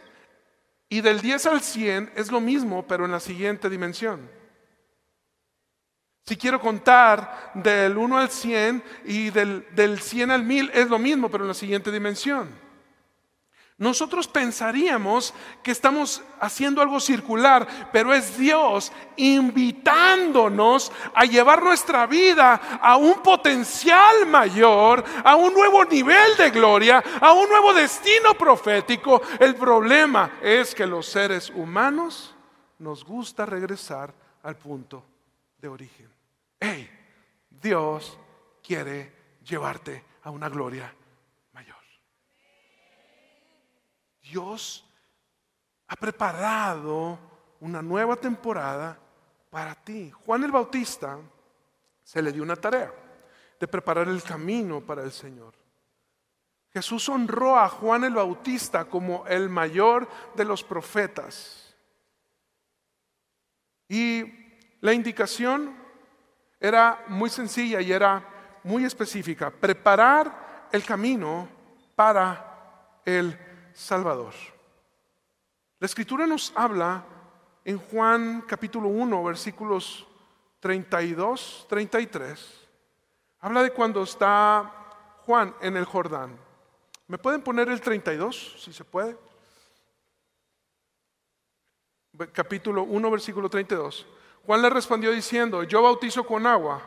y 0.88 1.00
del 1.00 1.20
10 1.20 1.46
al 1.46 1.60
100 1.60 2.12
es 2.16 2.32
lo 2.32 2.40
mismo, 2.40 2.84
pero 2.88 3.04
en 3.04 3.12
la 3.12 3.20
siguiente 3.20 3.70
dimensión. 3.70 4.38
Si 6.28 6.37
quiero 6.37 6.61
contar 6.61 7.52
del 7.54 7.97
1 7.97 8.18
al 8.18 8.28
100 8.28 8.85
y 9.06 9.30
del, 9.30 9.66
del 9.75 9.99
100 9.99 10.30
al 10.30 10.42
1000 10.42 10.73
es 10.75 10.90
lo 10.90 10.99
mismo, 10.99 11.30
pero 11.30 11.44
en 11.44 11.49
la 11.49 11.54
siguiente 11.54 11.90
dimensión. 11.90 12.50
Nosotros 13.78 14.28
pensaríamos 14.28 15.32
que 15.62 15.70
estamos 15.70 16.23
haciendo 16.38 16.82
algo 16.82 17.00
circular, 17.00 17.66
pero 17.90 18.12
es 18.12 18.37
Dios 18.37 18.92
invitándonos 19.16 20.92
a 21.14 21.25
llevar 21.25 21.62
nuestra 21.62 22.04
vida 22.04 22.61
a 22.78 22.99
un 22.99 23.23
potencial 23.23 24.26
mayor, 24.26 25.02
a 25.25 25.35
un 25.35 25.54
nuevo 25.54 25.82
nivel 25.87 26.37
de 26.37 26.50
gloria, 26.50 27.02
a 27.23 27.32
un 27.32 27.49
nuevo 27.49 27.73
destino 27.73 28.35
profético. 28.35 29.23
El 29.40 29.54
problema 29.54 30.32
es 30.42 30.75
que 30.75 30.87
los 30.87 31.06
seres 31.06 31.49
humanos 31.49 32.35
nos 32.78 33.02
gusta 33.02 33.47
regresar 33.47 34.12
al 34.42 34.56
punto 34.56 35.02
de 35.58 35.68
origen. 35.68 36.07
Hey, 36.60 36.90
Dios 37.50 38.18
quiere 38.62 39.38
llevarte 39.42 40.04
a 40.22 40.30
una 40.30 40.48
gloria 40.48 40.94
Dios 44.30 44.84
ha 45.86 45.96
preparado 45.96 47.18
una 47.60 47.80
nueva 47.80 48.16
temporada 48.16 48.98
para 49.50 49.74
ti. 49.74 50.10
Juan 50.10 50.44
el 50.44 50.52
Bautista 50.52 51.18
se 52.02 52.20
le 52.20 52.32
dio 52.32 52.42
una 52.42 52.56
tarea 52.56 52.92
de 53.58 53.68
preparar 53.68 54.08
el 54.08 54.22
camino 54.22 54.80
para 54.84 55.02
el 55.02 55.12
Señor. 55.12 55.54
Jesús 56.70 57.08
honró 57.08 57.58
a 57.58 57.68
Juan 57.68 58.04
el 58.04 58.14
Bautista 58.14 58.84
como 58.84 59.26
el 59.26 59.48
mayor 59.48 60.06
de 60.34 60.44
los 60.44 60.62
profetas. 60.62 61.74
Y 63.88 64.24
la 64.80 64.92
indicación 64.92 65.74
era 66.60 67.04
muy 67.08 67.30
sencilla 67.30 67.80
y 67.80 67.92
era 67.92 68.60
muy 68.64 68.84
específica. 68.84 69.50
Preparar 69.50 70.68
el 70.72 70.84
camino 70.84 71.48
para 71.94 73.00
el 73.04 73.38
Salvador. 73.72 74.34
La 75.78 75.86
escritura 75.86 76.26
nos 76.26 76.52
habla 76.56 77.04
en 77.64 77.78
Juan 77.78 78.42
capítulo 78.42 78.88
1, 78.88 79.24
versículos 79.24 80.06
32, 80.60 81.66
33. 81.68 82.68
Habla 83.40 83.62
de 83.62 83.70
cuando 83.70 84.02
está 84.02 84.72
Juan 85.24 85.54
en 85.60 85.76
el 85.76 85.84
Jordán. 85.84 86.36
¿Me 87.06 87.18
pueden 87.18 87.42
poner 87.42 87.68
el 87.68 87.80
32, 87.80 88.56
si 88.58 88.72
se 88.72 88.84
puede? 88.84 89.16
Capítulo 92.32 92.82
1, 92.82 93.10
versículo 93.10 93.48
32. 93.48 94.06
Juan 94.48 94.62
le 94.62 94.70
respondió 94.70 95.12
diciendo, 95.12 95.62
yo 95.62 95.82
bautizo 95.82 96.24
con 96.24 96.46
agua, 96.46 96.82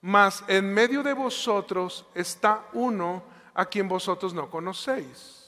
mas 0.00 0.42
en 0.46 0.72
medio 0.72 1.02
de 1.02 1.12
vosotros 1.12 2.06
está 2.14 2.64
uno 2.72 3.22
a 3.52 3.66
quien 3.66 3.88
vosotros 3.88 4.32
no 4.32 4.48
conocéis 4.48 5.40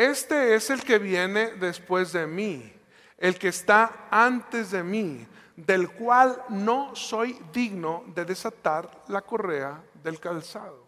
este 0.00 0.54
es 0.54 0.70
el 0.70 0.82
que 0.82 0.98
viene 0.98 1.48
después 1.56 2.10
de 2.12 2.26
mí, 2.26 2.72
el 3.18 3.38
que 3.38 3.48
está 3.48 4.08
antes 4.10 4.70
de 4.70 4.82
mí, 4.82 5.26
del 5.56 5.90
cual 5.90 6.42
no 6.48 6.96
soy 6.96 7.38
digno 7.52 8.04
de 8.06 8.24
desatar 8.24 8.90
la 9.08 9.20
correa 9.20 9.82
del 10.02 10.18
calzado. 10.18 10.86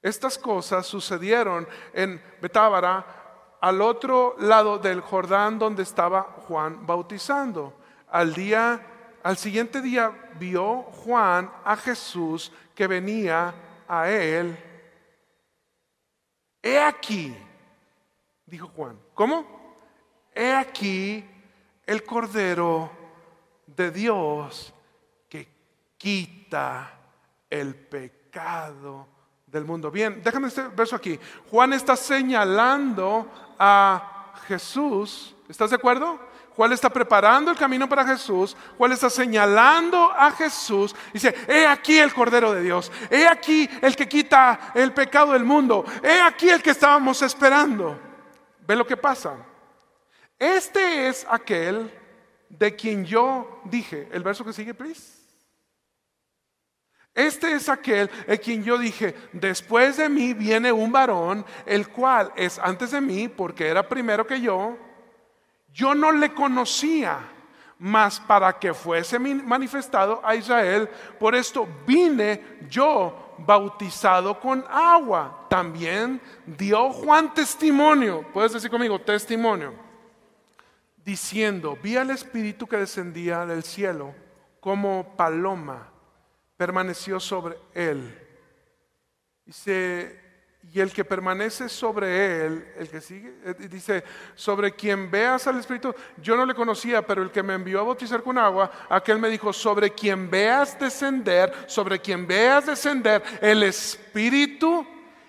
Estas 0.00 0.38
cosas 0.38 0.86
sucedieron 0.86 1.66
en 1.92 2.22
Betábara, 2.40 3.56
al 3.60 3.82
otro 3.82 4.36
lado 4.38 4.78
del 4.78 5.00
Jordán 5.00 5.58
donde 5.58 5.82
estaba 5.82 6.22
Juan 6.46 6.86
bautizando. 6.86 7.74
Al 8.16 8.32
día 8.32 8.80
al 9.22 9.36
siguiente 9.36 9.82
día 9.82 10.10
vio 10.38 10.84
Juan 10.84 11.50
a 11.64 11.76
Jesús 11.76 12.52
que 12.74 12.86
venía 12.86 13.52
a 13.88 14.08
él. 14.08 14.56
He 16.62 16.78
aquí 16.78 17.36
dijo 18.46 18.68
Juan. 18.68 18.98
¿Cómo? 19.14 19.44
He 20.32 20.52
aquí 20.54 21.24
el 21.84 22.04
Cordero 22.04 22.90
de 23.66 23.90
Dios 23.90 24.72
que 25.28 25.48
quita 25.98 26.92
el 27.50 27.74
pecado 27.74 29.08
del 29.46 29.64
mundo. 29.64 29.90
Bien, 29.90 30.22
déjame 30.22 30.48
este 30.48 30.68
verso 30.68 30.96
aquí. 30.96 31.18
Juan 31.50 31.72
está 31.72 31.96
señalando 31.96 33.30
a 33.58 34.32
Jesús. 34.46 35.34
¿Estás 35.48 35.70
de 35.70 35.76
acuerdo? 35.76 36.18
Juan 36.56 36.72
está 36.72 36.88
preparando 36.88 37.50
el 37.50 37.56
camino 37.58 37.86
para 37.86 38.06
Jesús. 38.06 38.56
Juan 38.78 38.92
está 38.92 39.10
señalando 39.10 40.10
a 40.10 40.30
Jesús. 40.30 40.96
Dice, 41.12 41.34
he 41.46 41.66
aquí 41.66 41.98
el 41.98 42.14
Cordero 42.14 42.52
de 42.54 42.62
Dios. 42.62 42.90
He 43.10 43.26
aquí 43.26 43.68
el 43.82 43.94
que 43.94 44.08
quita 44.08 44.72
el 44.74 44.94
pecado 44.94 45.34
del 45.34 45.44
mundo. 45.44 45.84
He 46.02 46.18
aquí 46.20 46.48
el 46.48 46.62
que 46.62 46.70
estábamos 46.70 47.20
esperando. 47.20 48.00
Ve 48.66 48.74
lo 48.74 48.86
que 48.86 48.96
pasa. 48.96 49.36
Este 50.38 51.08
es 51.08 51.26
aquel 51.28 51.92
de 52.48 52.74
quien 52.74 53.04
yo 53.04 53.60
dije. 53.64 54.08
El 54.10 54.22
verso 54.22 54.42
que 54.42 54.54
sigue, 54.54 54.72
please. 54.72 55.16
Este 57.14 57.52
es 57.52 57.68
aquel 57.68 58.10
de 58.26 58.38
quien 58.38 58.62
yo 58.62 58.76
dije, 58.76 59.14
después 59.32 59.96
de 59.96 60.06
mí 60.10 60.34
viene 60.34 60.70
un 60.70 60.92
varón, 60.92 61.46
el 61.64 61.88
cual 61.88 62.30
es 62.36 62.58
antes 62.58 62.90
de 62.90 63.00
mí, 63.00 63.26
porque 63.26 63.68
era 63.68 63.88
primero 63.88 64.26
que 64.26 64.38
yo. 64.38 64.76
Yo 65.76 65.94
no 65.94 66.10
le 66.10 66.32
conocía, 66.32 67.18
mas 67.78 68.18
para 68.18 68.58
que 68.58 68.72
fuese 68.72 69.18
manifestado 69.18 70.22
a 70.24 70.34
Israel, 70.34 70.88
por 71.20 71.34
esto 71.34 71.68
vine 71.86 72.60
yo 72.70 73.34
bautizado 73.36 74.40
con 74.40 74.64
agua. 74.70 75.46
También 75.50 76.18
dio 76.46 76.90
Juan 76.90 77.34
testimonio, 77.34 78.24
puedes 78.32 78.54
decir 78.54 78.70
conmigo, 78.70 78.98
testimonio, 79.02 79.74
diciendo, 81.04 81.76
vi 81.82 81.98
al 81.98 82.08
Espíritu 82.08 82.66
que 82.66 82.78
descendía 82.78 83.44
del 83.44 83.62
cielo 83.62 84.14
como 84.60 85.14
paloma, 85.14 85.90
permaneció 86.56 87.20
sobre 87.20 87.58
él. 87.74 88.18
Dice, 89.44 90.25
y 90.72 90.80
el 90.80 90.92
que 90.92 91.04
permanece 91.04 91.68
sobre 91.68 92.46
él, 92.46 92.68
el 92.76 92.88
que 92.88 93.00
sigue, 93.00 93.34
eh, 93.44 93.54
dice, 93.70 94.04
sobre 94.34 94.72
quien 94.72 95.10
veas 95.10 95.46
al 95.46 95.58
Espíritu, 95.58 95.94
yo 96.20 96.36
no 96.36 96.44
le 96.44 96.54
conocía, 96.54 97.06
pero 97.06 97.22
el 97.22 97.30
que 97.30 97.42
me 97.42 97.54
envió 97.54 97.80
a 97.80 97.84
bautizar 97.84 98.22
con 98.22 98.36
agua, 98.36 98.70
aquel 98.88 99.18
me 99.18 99.28
dijo, 99.28 99.52
sobre 99.52 99.90
quien 99.90 100.30
veas 100.30 100.78
descender, 100.78 101.52
sobre 101.66 102.00
quien 102.00 102.26
veas 102.26 102.66
descender 102.66 103.22
el 103.40 103.62
Espíritu, 103.62 104.86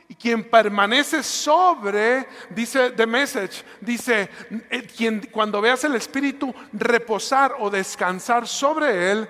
y 0.09 0.15
quien 0.15 0.49
permanece 0.49 1.21
sobre, 1.21 2.27
dice 2.49 2.91
The 2.91 3.05
Message, 3.05 3.63
dice, 3.81 4.29
eh, 4.69 4.87
quien, 4.87 5.27
cuando 5.31 5.61
veas 5.61 5.83
el 5.83 5.95
Espíritu 5.95 6.53
reposar 6.71 7.55
o 7.59 7.69
descansar 7.69 8.47
sobre 8.47 9.11
él, 9.11 9.27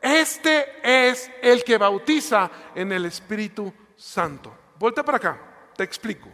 este 0.00 0.66
es 0.82 1.30
el 1.42 1.64
que 1.64 1.76
bautiza 1.76 2.50
en 2.74 2.92
el 2.92 3.06
Espíritu 3.06 3.72
Santo. 3.96 4.61
Vuelta 4.82 5.04
para 5.04 5.18
acá, 5.18 5.40
te 5.76 5.84
explico. 5.84 6.28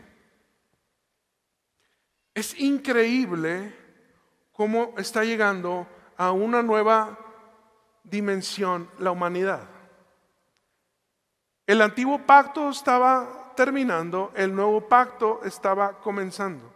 Es 2.32 2.58
increíble 2.58 3.76
cómo 4.52 4.94
está 4.96 5.22
llegando 5.22 5.86
a 6.16 6.32
una 6.32 6.62
nueva 6.62 7.18
dimensión, 8.02 8.88
la 9.00 9.10
humanidad. 9.10 9.68
El 11.66 11.82
antiguo 11.82 12.24
pacto 12.24 12.70
estaba 12.70 13.52
terminando, 13.54 14.32
el 14.34 14.54
nuevo 14.54 14.88
pacto 14.88 15.40
estaba 15.44 16.00
comenzando. 16.00 16.72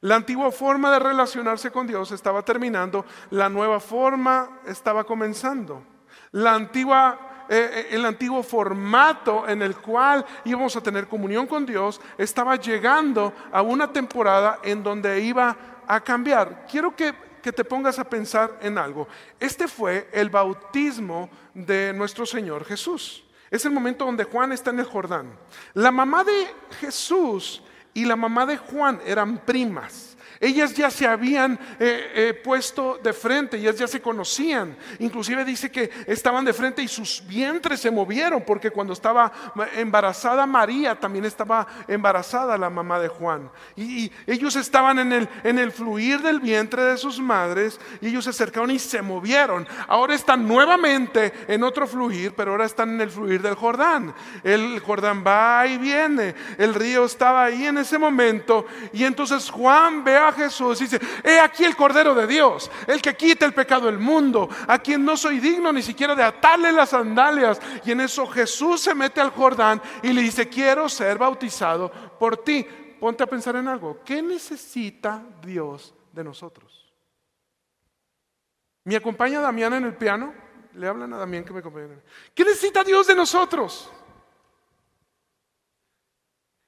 La 0.00 0.16
antigua 0.16 0.50
forma 0.50 0.90
de 0.90 0.98
relacionarse 0.98 1.70
con 1.70 1.86
Dios 1.86 2.10
estaba 2.10 2.42
terminando, 2.42 3.04
la 3.30 3.48
nueva 3.48 3.78
forma 3.78 4.62
estaba 4.66 5.04
comenzando. 5.04 5.80
La 6.32 6.54
antigua, 6.54 7.33
eh, 7.48 7.70
eh, 7.72 7.86
el 7.90 8.04
antiguo 8.04 8.42
formato 8.42 9.48
en 9.48 9.62
el 9.62 9.76
cual 9.76 10.24
íbamos 10.44 10.74
a 10.76 10.82
tener 10.82 11.06
comunión 11.06 11.46
con 11.46 11.66
Dios 11.66 12.00
estaba 12.16 12.56
llegando 12.56 13.32
a 13.52 13.62
una 13.62 13.92
temporada 13.92 14.60
en 14.62 14.82
donde 14.82 15.20
iba 15.20 15.56
a 15.86 16.00
cambiar. 16.00 16.66
Quiero 16.70 16.94
que, 16.94 17.14
que 17.42 17.52
te 17.52 17.64
pongas 17.64 17.98
a 17.98 18.04
pensar 18.04 18.58
en 18.62 18.78
algo. 18.78 19.08
Este 19.38 19.68
fue 19.68 20.08
el 20.12 20.30
bautismo 20.30 21.28
de 21.52 21.92
nuestro 21.92 22.24
Señor 22.24 22.64
Jesús. 22.64 23.24
Es 23.50 23.64
el 23.64 23.72
momento 23.72 24.04
donde 24.04 24.24
Juan 24.24 24.52
está 24.52 24.70
en 24.70 24.80
el 24.80 24.86
Jordán. 24.86 25.38
La 25.74 25.90
mamá 25.90 26.24
de 26.24 26.46
Jesús 26.80 27.62
y 27.92 28.04
la 28.04 28.16
mamá 28.16 28.46
de 28.46 28.56
Juan 28.56 29.00
eran 29.06 29.38
primas. 29.38 30.13
Ellas 30.40 30.74
ya 30.74 30.90
se 30.90 31.06
habían 31.06 31.58
eh, 31.78 32.12
eh, 32.14 32.40
puesto 32.42 32.98
de 33.02 33.12
frente, 33.12 33.56
ellas 33.56 33.76
ya 33.76 33.86
se 33.86 34.00
conocían. 34.00 34.76
Inclusive 34.98 35.44
dice 35.44 35.70
que 35.70 35.90
estaban 36.06 36.44
de 36.44 36.52
frente 36.52 36.82
y 36.82 36.88
sus 36.88 37.22
vientres 37.26 37.80
se 37.80 37.90
movieron 37.90 38.42
porque 38.44 38.70
cuando 38.70 38.92
estaba 38.92 39.32
embarazada 39.76 40.46
María 40.46 40.98
también 40.98 41.24
estaba 41.24 41.66
embarazada 41.88 42.58
la 42.58 42.70
mamá 42.70 42.98
de 42.98 43.08
Juan. 43.08 43.50
Y, 43.76 44.10
ellos 44.26 44.56
estaban 44.56 44.98
en 44.98 45.12
el, 45.12 45.28
en 45.44 45.58
el 45.58 45.70
fluir 45.70 46.20
del 46.20 46.40
vientre 46.40 46.82
de 46.82 46.96
sus 46.96 47.20
madres 47.20 47.78
y 48.00 48.08
ellos 48.08 48.24
se 48.24 48.30
acercaron 48.30 48.70
y 48.70 48.78
se 48.78 49.02
movieron. 49.02 49.66
Ahora 49.86 50.14
están 50.14 50.46
nuevamente 50.46 51.32
en 51.46 51.62
otro 51.62 51.86
fluir, 51.86 52.34
pero 52.34 52.52
ahora 52.52 52.64
están 52.64 52.90
en 52.90 53.00
el 53.00 53.10
fluir 53.10 53.42
del 53.42 53.54
Jordán. 53.54 54.14
El 54.42 54.80
Jordán 54.80 55.24
va 55.26 55.66
y 55.66 55.78
viene. 55.78 56.34
El 56.58 56.74
río 56.74 57.04
estaba 57.04 57.44
ahí 57.44 57.66
en 57.66 57.78
ese 57.78 57.98
momento 57.98 58.66
y 58.92 59.04
entonces 59.04 59.50
Juan 59.50 60.04
ve 60.04 60.16
a 60.28 60.32
Jesús 60.32 60.78
dice, 60.78 61.00
he 61.22 61.38
aquí 61.38 61.64
el 61.64 61.76
Cordero 61.76 62.14
de 62.14 62.26
Dios, 62.26 62.70
el 62.86 63.00
que 63.00 63.14
quita 63.14 63.46
el 63.46 63.54
pecado 63.54 63.86
del 63.86 63.98
mundo, 63.98 64.48
a 64.66 64.78
quien 64.78 65.04
no 65.04 65.16
soy 65.16 65.40
digno 65.40 65.72
ni 65.72 65.82
siquiera 65.82 66.14
de 66.14 66.22
atarle 66.22 66.72
las 66.72 66.90
sandalias. 66.90 67.60
Y 67.84 67.92
en 67.92 68.00
eso 68.00 68.26
Jesús 68.26 68.80
se 68.80 68.94
mete 68.94 69.20
al 69.20 69.30
Jordán 69.30 69.80
y 70.02 70.12
le 70.12 70.22
dice, 70.22 70.48
quiero 70.48 70.88
ser 70.88 71.18
bautizado 71.18 71.90
por 72.18 72.38
ti. 72.38 72.66
Ponte 73.00 73.22
a 73.22 73.26
pensar 73.26 73.56
en 73.56 73.68
algo, 73.68 74.00
¿qué 74.04 74.22
necesita 74.22 75.22
Dios 75.42 75.94
de 76.12 76.24
nosotros? 76.24 76.92
¿Me 78.84 78.96
acompaña 78.96 79.40
Damián 79.40 79.74
en 79.74 79.84
el 79.84 79.96
piano? 79.96 80.34
Le 80.74 80.88
hablan 80.88 81.12
a 81.12 81.18
Damián 81.18 81.44
que 81.44 81.52
me 81.52 81.60
acompañe. 81.60 82.00
¿Qué 82.34 82.44
necesita 82.44 82.82
Dios 82.84 83.06
de 83.06 83.14
nosotros? 83.14 83.90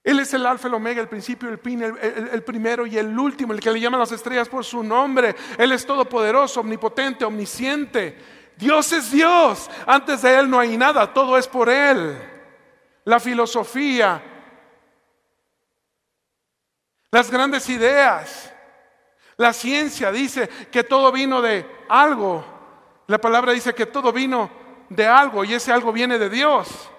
Él 0.06 0.20
es 0.20 0.32
el 0.34 0.46
alfa, 0.46 0.68
el 0.68 0.74
omega, 0.74 1.00
el 1.00 1.08
principio, 1.08 1.48
el 1.48 1.58
fin, 1.58 1.82
el, 1.82 2.44
primero 2.44 2.86
y 2.86 2.96
el 2.96 3.18
último, 3.18 3.52
el 3.52 3.58
que 3.58 3.72
le 3.72 3.80
llama 3.80 3.98
las 3.98 4.12
estrellas 4.12 4.48
por 4.48 4.64
su 4.64 4.84
nombre. 4.84 5.34
Él 5.58 5.72
es 5.72 5.84
todopoderoso, 5.84 6.60
omnipotente, 6.60 7.24
omnisciente. 7.24 8.16
Dios 8.56 8.92
es 8.92 9.10
Dios. 9.10 9.68
Antes 9.84 10.22
de 10.22 10.38
Él 10.38 10.48
no 10.48 10.60
hay 10.60 10.76
nada, 10.76 11.12
todo 11.12 11.36
es 11.36 11.48
por 11.48 11.68
Él. 11.68 12.16
La 13.02 13.18
filosofía, 13.18 14.22
las 17.10 17.28
grandes 17.28 17.68
ideas, 17.68 18.54
la 19.36 19.52
ciencia 19.52 20.12
dice 20.12 20.48
que 20.70 20.84
todo 20.84 21.10
vino 21.10 21.42
de 21.42 21.66
algo. 21.88 22.44
La 23.08 23.18
palabra 23.18 23.50
dice 23.50 23.74
que 23.74 23.86
todo 23.86 24.12
vino 24.12 24.48
de 24.88 25.04
algo 25.04 25.42
y 25.42 25.54
ese 25.54 25.72
algo 25.72 25.92
viene 25.92 26.16
de 26.16 26.30
Dios. 26.30 26.92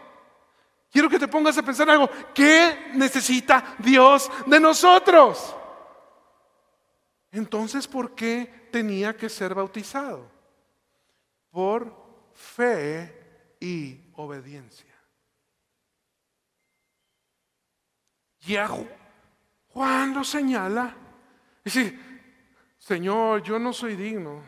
Quiero 0.92 1.10
que 1.10 1.20
te 1.20 1.28
pongas 1.28 1.58
a 1.58 1.64
pensar 1.64 1.90
algo. 1.90 2.10
¿Qué 2.34 2.92
necesita 2.94 3.76
Dios 3.80 4.32
de 4.46 4.60
nosotros? 4.60 5.56
Entonces, 7.32 7.88
¿por 7.88 8.16
qué 8.16 8.70
tenía 8.72 9.16
que 9.16 9.30
ser 9.30 9.54
bautizado? 9.54 10.32
Por 11.52 12.32
fe 12.34 13.56
y 13.60 14.00
obediencia. 14.14 14.86
Y 18.48 18.56
Juan 19.68 20.14
lo 20.14 20.24
señala. 20.24 20.96
Dice, 21.64 22.00
Señor, 22.78 23.44
yo 23.44 23.60
no 23.60 23.74
soy 23.74 23.96
digno. 23.96 24.42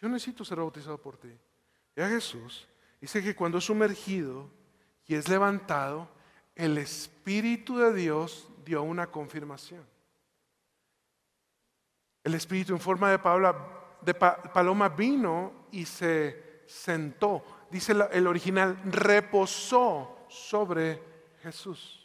Yo 0.00 0.08
necesito 0.08 0.44
ser 0.44 0.58
bautizado 0.58 0.96
por 0.98 1.16
ti. 1.16 1.32
Y 1.96 2.00
a 2.00 2.08
Jesús 2.08 2.68
dice 3.00 3.22
que 3.22 3.34
cuando 3.34 3.58
es 3.58 3.64
sumergido 3.64 4.50
y 5.06 5.14
es 5.14 5.28
levantado, 5.28 6.08
el 6.54 6.78
Espíritu 6.78 7.78
de 7.78 7.92
Dios 7.92 8.48
dio 8.64 8.82
una 8.82 9.06
confirmación. 9.06 9.86
El 12.24 12.34
Espíritu 12.34 12.72
en 12.72 12.80
forma 12.80 13.10
de, 13.10 14.14
paloma 14.14 14.88
vino 14.88 15.68
y 15.70 15.84
se 15.84 16.62
sentó. 16.66 17.44
Dice 17.70 17.94
el 18.10 18.26
original, 18.26 18.80
reposó 18.86 20.26
sobre 20.28 21.00
Jesús. 21.42 22.02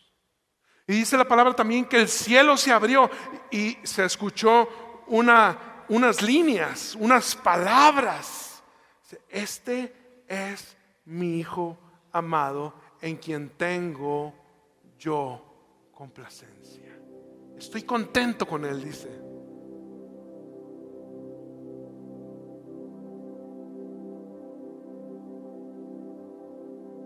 Y 0.86 0.94
dice 0.94 1.18
la 1.18 1.28
palabra 1.28 1.56
también 1.56 1.86
que 1.86 2.02
el 2.02 2.08
cielo 2.08 2.58
se 2.58 2.72
abrió 2.72 3.10
y 3.50 3.78
se 3.84 4.06
escuchó 4.06 5.04
una, 5.08 5.86
unas 5.90 6.22
líneas, 6.22 6.96
unas 7.00 7.36
palabras. 7.36 8.62
Este 9.30 10.24
es 10.28 10.78
mi 11.06 11.40
Hijo 11.40 11.78
amado 12.12 12.81
en 13.02 13.18
quien 13.18 13.50
tengo 13.58 14.34
yo 15.00 15.42
complacencia. 15.94 16.98
Estoy 17.58 17.84
contento 17.84 18.48
con 18.48 18.66
Él, 18.66 18.84
dice. 18.84 19.10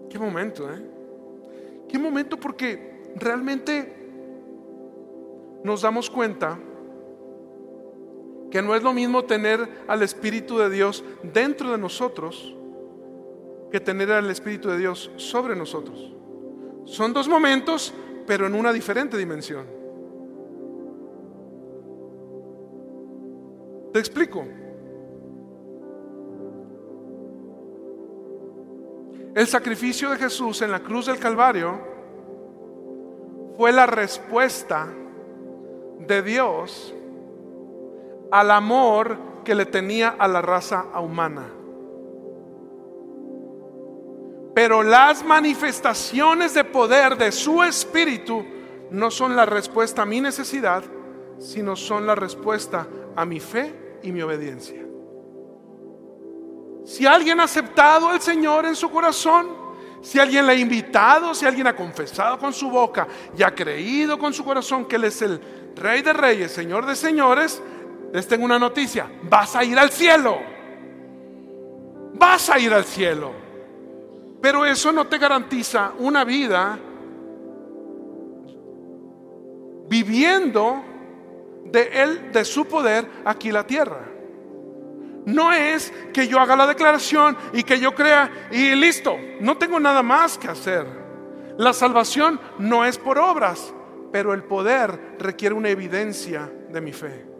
Qué 0.09 0.19
momento, 0.19 0.71
¿eh? 0.71 0.81
Qué 1.89 1.99
momento 1.99 2.39
porque 2.39 3.03
realmente 3.15 3.93
nos 5.63 5.81
damos 5.81 6.09
cuenta 6.09 6.57
que 8.49 8.61
no 8.61 8.75
es 8.75 8.83
lo 8.83 8.93
mismo 8.93 9.25
tener 9.25 9.67
al 9.87 10.03
Espíritu 10.03 10.57
de 10.57 10.69
Dios 10.69 11.03
dentro 11.21 11.71
de 11.71 11.77
nosotros 11.77 12.55
que 13.75 13.81
tener 13.81 14.09
al 14.09 14.31
Espíritu 14.31 14.69
de 14.69 14.77
Dios 14.77 15.11
sobre 15.17 15.53
nosotros. 15.53 16.13
Son 16.85 17.11
dos 17.11 17.27
momentos, 17.27 17.93
pero 18.25 18.47
en 18.47 18.55
una 18.55 18.71
diferente 18.71 19.17
dimensión. 19.17 19.65
Te 23.91 23.99
explico. 23.99 24.45
El 29.35 29.45
sacrificio 29.45 30.11
de 30.11 30.19
Jesús 30.19 30.61
en 30.61 30.71
la 30.71 30.79
cruz 30.79 31.07
del 31.07 31.19
Calvario 31.19 31.77
fue 33.57 33.73
la 33.73 33.87
respuesta 33.87 34.87
de 35.99 36.21
Dios 36.21 36.95
al 38.31 38.51
amor 38.51 39.17
que 39.43 39.53
le 39.53 39.65
tenía 39.65 40.15
a 40.17 40.29
la 40.29 40.41
raza 40.41 40.97
humana. 40.97 41.64
Pero 44.55 44.81
las 44.83 45.21
manifestaciones 45.21 46.53
de 46.53 46.63
poder 46.63 47.17
de 47.17 47.33
su 47.33 47.61
espíritu 47.61 48.45
no 48.89 49.11
son 49.11 49.35
la 49.35 49.45
respuesta 49.45 50.03
a 50.03 50.05
mi 50.05 50.21
necesidad, 50.21 50.81
sino 51.37 51.75
son 51.75 52.07
la 52.07 52.15
respuesta 52.15 52.87
a 53.17 53.25
mi 53.25 53.41
fe 53.41 53.99
y 54.01 54.13
mi 54.13 54.21
obediencia. 54.21 54.81
Si 56.85 57.05
alguien 57.05 57.41
ha 57.41 57.43
aceptado 57.43 58.07
al 58.07 58.21
Señor 58.21 58.65
en 58.65 58.77
su 58.77 58.89
corazón, 58.89 59.49
si 60.01 60.19
alguien 60.19 60.47
le 60.47 60.53
ha 60.53 60.55
invitado, 60.55 61.35
si 61.35 61.45
alguien 61.45 61.67
ha 61.67 61.75
confesado 61.75 62.39
con 62.39 62.53
su 62.53 62.69
boca 62.69 63.09
y 63.37 63.43
ha 63.43 63.53
creído 63.53 64.17
con 64.17 64.33
su 64.33 64.45
corazón 64.45 64.85
que 64.85 64.95
Él 64.95 65.03
es 65.03 65.21
el 65.21 65.41
Rey 65.75 66.01
de 66.01 66.13
Reyes, 66.13 66.53
Señor 66.53 66.85
de 66.85 66.95
Señores, 66.95 67.61
les 68.13 68.25
tengo 68.25 68.45
una 68.45 68.57
noticia, 68.57 69.11
vas 69.23 69.53
a 69.57 69.65
ir 69.65 69.77
al 69.77 69.89
cielo. 69.89 70.37
Vas 72.13 72.49
a 72.49 72.57
ir 72.57 72.73
al 72.73 72.85
cielo. 72.85 73.44
Pero 74.45 74.63
eso 74.63 74.91
no 74.91 75.07
te 75.07 75.17
garantiza 75.17 75.93
una 75.97 76.23
vida 76.23 76.77
viviendo 79.89 80.83
de 81.63 81.81
él, 81.91 82.31
de 82.31 82.45
su 82.45 82.65
poder 82.65 83.09
aquí 83.25 83.51
la 83.51 83.65
tierra. 83.65 84.07
No 85.25 85.51
es 85.51 85.91
que 86.13 86.27
yo 86.27 86.39
haga 86.39 86.55
la 86.55 86.67
declaración 86.67 87.35
y 87.53 87.63
que 87.63 87.79
yo 87.79 87.95
crea 87.95 88.49
y 88.51 88.75
listo, 88.75 89.17
no 89.41 89.57
tengo 89.57 89.79
nada 89.79 90.03
más 90.03 90.37
que 90.37 90.47
hacer. 90.47 90.85
La 91.57 91.73
salvación 91.73 92.39
no 92.59 92.85
es 92.85 92.99
por 92.99 93.17
obras, 93.17 93.73
pero 94.11 94.31
el 94.31 94.43
poder 94.43 95.15
requiere 95.17 95.55
una 95.55 95.69
evidencia 95.69 96.51
de 96.69 96.81
mi 96.81 96.93
fe. 96.93 97.34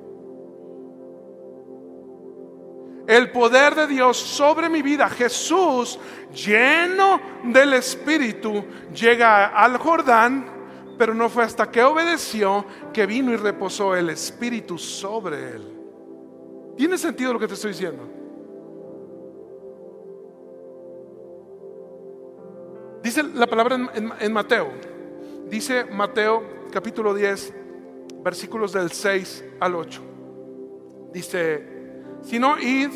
El 3.08 3.32
poder 3.32 3.76
de 3.76 3.88
Dios 3.88 4.18
sobre 4.18 4.70
mi 4.70 4.82
vida. 4.82 5.10
Jesús, 5.10 6.00
lleno 6.34 7.20
del 7.44 7.74
Espíritu, 7.74 8.63
llega 8.94 9.48
al 9.48 9.78
Jordán, 9.78 10.46
pero 10.98 11.13
no 11.13 11.30
fue 11.30 11.44
hasta 11.44 11.70
que 11.70 11.84
obedeció 11.84 12.65
que 12.94 13.06
vino 13.06 13.32
y 13.32 13.36
reposó 13.36 13.96
el 13.96 14.10
Espíritu 14.10 14.78
sobre 14.78 15.52
él. 15.52 15.76
¿Tiene 16.78 16.98
sentido 16.98 17.34
lo 17.34 17.39
que 17.39 17.48
te 17.48 17.54
estoy 17.54 17.72
diciendo? 17.72 18.15
Dice 23.06 23.22
la 23.22 23.46
palabra 23.46 23.78
en, 24.20 24.34
Mateo, 24.34 24.72
dice 25.48 25.86
Mateo 25.86 26.44
capítulo 26.72 27.13
10, 27.13 27.54
versículos 28.24 28.74
del 28.74 28.91
6 28.91 29.46
al 29.60 29.76
8. 29.76 30.02
Dice, 31.13 31.74
sino 32.25 32.57
id 32.59 32.89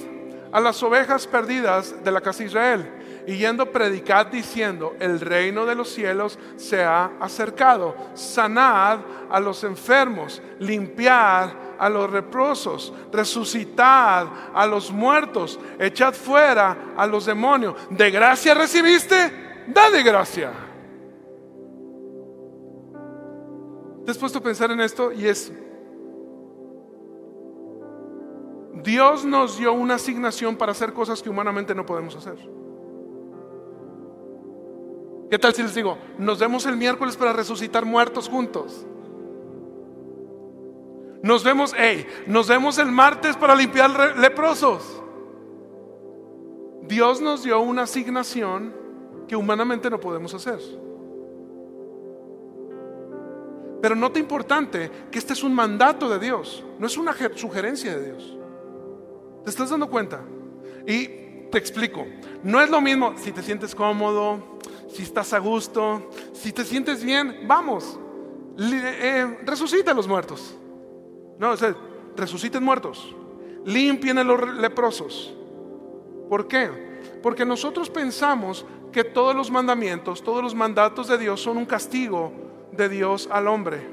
a 0.51 0.59
las 0.59 0.81
ovejas 0.83 1.27
perdidas 1.27 2.03
de 2.03 2.11
la 2.11 2.21
casa 2.21 2.39
de 2.39 2.45
Israel. 2.45 2.95
Y 3.27 3.37
yendo 3.37 3.71
predicad 3.71 4.27
diciendo, 4.27 4.95
el 4.99 5.19
reino 5.19 5.65
de 5.65 5.75
los 5.75 5.89
cielos 5.89 6.39
se 6.55 6.83
ha 6.83 7.11
acercado. 7.19 7.95
Sanad 8.15 8.99
a 9.29 9.39
los 9.39 9.63
enfermos, 9.63 10.41
limpiad 10.57 11.51
a 11.77 11.89
los 11.89 12.09
reprosos, 12.09 12.91
resucitad 13.11 14.27
a 14.53 14.65
los 14.65 14.91
muertos, 14.91 15.59
echad 15.77 16.13
fuera 16.13 16.93
a 16.97 17.05
los 17.05 17.25
demonios. 17.25 17.75
¿De 17.91 18.09
gracia 18.09 18.55
recibiste? 18.55 19.63
Da 19.67 19.91
de 19.91 20.01
gracia. 20.01 20.51
¿Te 24.05 24.11
has 24.11 24.17
puesto 24.17 24.39
a 24.39 24.41
pensar 24.41 24.71
en 24.71 24.81
esto? 24.81 25.11
Y 25.11 25.27
es 25.27 25.53
Dios 28.83 29.25
nos 29.25 29.57
dio 29.57 29.73
una 29.73 29.95
asignación 29.95 30.55
para 30.55 30.71
hacer 30.71 30.93
cosas 30.93 31.21
que 31.21 31.29
humanamente 31.29 31.75
no 31.75 31.85
podemos 31.85 32.15
hacer. 32.15 32.37
¿Qué 35.29 35.37
tal 35.37 35.53
si 35.53 35.61
les 35.61 35.75
digo, 35.75 35.97
nos 36.17 36.39
vemos 36.39 36.65
el 36.65 36.75
miércoles 36.75 37.15
para 37.15 37.33
resucitar 37.33 37.85
muertos 37.85 38.27
juntos? 38.27 38.85
Nos 41.21 41.43
vemos, 41.43 41.73
hey, 41.77 42.07
nos 42.25 42.47
vemos 42.47 42.77
el 42.77 42.91
martes 42.91 43.35
para 43.35 43.53
limpiar 43.53 44.17
leprosos. 44.17 45.03
Dios 46.83 47.21
nos 47.21 47.43
dio 47.43 47.59
una 47.59 47.83
asignación 47.83 48.73
que 49.27 49.35
humanamente 49.35 49.89
no 49.89 49.99
podemos 49.99 50.33
hacer. 50.33 50.59
Pero 53.81 53.95
nota 53.95 54.19
importante 54.19 54.89
que 55.11 55.19
este 55.19 55.33
es 55.33 55.43
un 55.43 55.53
mandato 55.53 56.09
de 56.09 56.19
Dios, 56.19 56.65
no 56.79 56.87
es 56.87 56.97
una 56.97 57.15
sugerencia 57.35 57.95
de 57.95 58.05
Dios. 58.07 58.38
¿Te 59.43 59.49
estás 59.49 59.69
dando 59.69 59.89
cuenta? 59.89 60.21
Y 60.87 61.07
te 61.51 61.57
explico. 61.57 62.05
No 62.43 62.61
es 62.61 62.69
lo 62.69 62.81
mismo 62.81 63.13
si 63.17 63.31
te 63.31 63.41
sientes 63.41 63.73
cómodo, 63.75 64.59
si 64.89 65.03
estás 65.03 65.33
a 65.33 65.39
gusto, 65.39 66.09
si 66.33 66.51
te 66.51 66.63
sientes 66.63 67.03
bien, 67.03 67.47
vamos, 67.47 67.99
eh, 68.57 69.39
resucita 69.43 69.91
a 69.91 69.93
los 69.93 70.07
muertos. 70.07 70.55
No, 71.37 71.51
o 71.51 71.57
sea, 71.57 71.75
resuciten 72.15 72.63
muertos, 72.63 73.15
limpien 73.65 74.17
a 74.17 74.23
los 74.23 74.55
leprosos. 74.55 75.33
¿Por 76.27 76.47
qué? 76.47 76.69
Porque 77.23 77.45
nosotros 77.45 77.89
pensamos 77.89 78.65
que 78.91 79.03
todos 79.03 79.35
los 79.35 79.51
mandamientos, 79.51 80.23
todos 80.23 80.43
los 80.43 80.55
mandatos 80.55 81.07
de 81.07 81.17
Dios 81.17 81.41
son 81.41 81.57
un 81.57 81.65
castigo 81.65 82.31
de 82.71 82.89
Dios 82.89 83.29
al 83.31 83.47
hombre. 83.47 83.87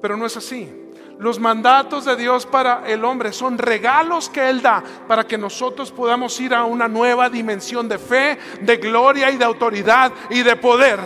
Pero 0.00 0.16
no 0.16 0.26
es 0.26 0.36
así. 0.36 0.68
Los 1.18 1.40
mandatos 1.40 2.04
de 2.04 2.14
Dios 2.14 2.46
para 2.46 2.84
el 2.86 3.04
hombre 3.04 3.32
son 3.32 3.58
regalos 3.58 4.28
que 4.28 4.48
Él 4.48 4.62
da 4.62 4.84
para 5.08 5.26
que 5.26 5.36
nosotros 5.36 5.90
podamos 5.90 6.38
ir 6.38 6.54
a 6.54 6.64
una 6.64 6.86
nueva 6.86 7.28
dimensión 7.28 7.88
de 7.88 7.98
fe, 7.98 8.38
de 8.60 8.76
gloria 8.76 9.28
y 9.30 9.36
de 9.36 9.44
autoridad 9.44 10.12
y 10.30 10.44
de 10.44 10.54
poder. 10.54 11.00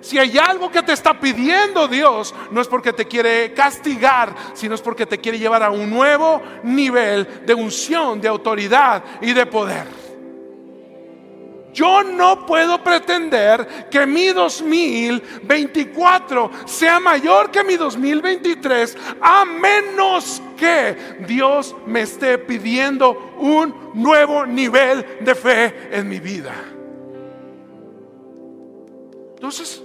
Si 0.00 0.20
hay 0.20 0.38
algo 0.38 0.70
que 0.70 0.84
te 0.84 0.92
está 0.92 1.18
pidiendo 1.18 1.88
Dios, 1.88 2.32
no 2.52 2.60
es 2.60 2.68
porque 2.68 2.92
te 2.92 3.06
quiere 3.06 3.52
castigar, 3.54 4.32
sino 4.54 4.76
es 4.76 4.80
porque 4.80 5.04
te 5.04 5.18
quiere 5.18 5.36
llevar 5.36 5.64
a 5.64 5.70
un 5.70 5.90
nuevo 5.90 6.40
nivel 6.62 7.44
de 7.44 7.54
unción, 7.54 8.20
de 8.20 8.28
autoridad 8.28 9.02
y 9.20 9.32
de 9.32 9.46
poder. 9.46 10.05
Yo 11.76 12.02
no 12.02 12.44
puedo 12.46 12.82
pretender 12.82 13.86
que 13.90 14.06
mi 14.06 14.28
2024 14.28 16.50
sea 16.64 16.98
mayor 16.98 17.50
que 17.50 17.62
mi 17.62 17.76
2023 17.76 18.96
a 19.20 19.44
menos 19.44 20.40
que 20.56 20.96
Dios 21.28 21.76
me 21.84 22.00
esté 22.00 22.38
pidiendo 22.38 23.34
un 23.38 23.92
nuevo 23.92 24.46
nivel 24.46 25.18
de 25.20 25.34
fe 25.34 25.90
en 25.90 26.08
mi 26.08 26.18
vida. 26.18 26.54
Entonces, 29.34 29.82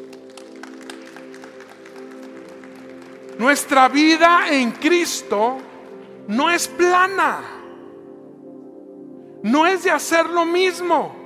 nuestra 3.38 3.89
vida 3.89 4.45
en 4.49 4.71
Cristo 4.71 5.58
no 6.30 6.49
es 6.49 6.69
plana, 6.69 7.41
no 9.43 9.67
es 9.67 9.84
de 9.84 9.91
hacer 9.91 10.30
lo 10.30 10.45
mismo. 10.45 11.19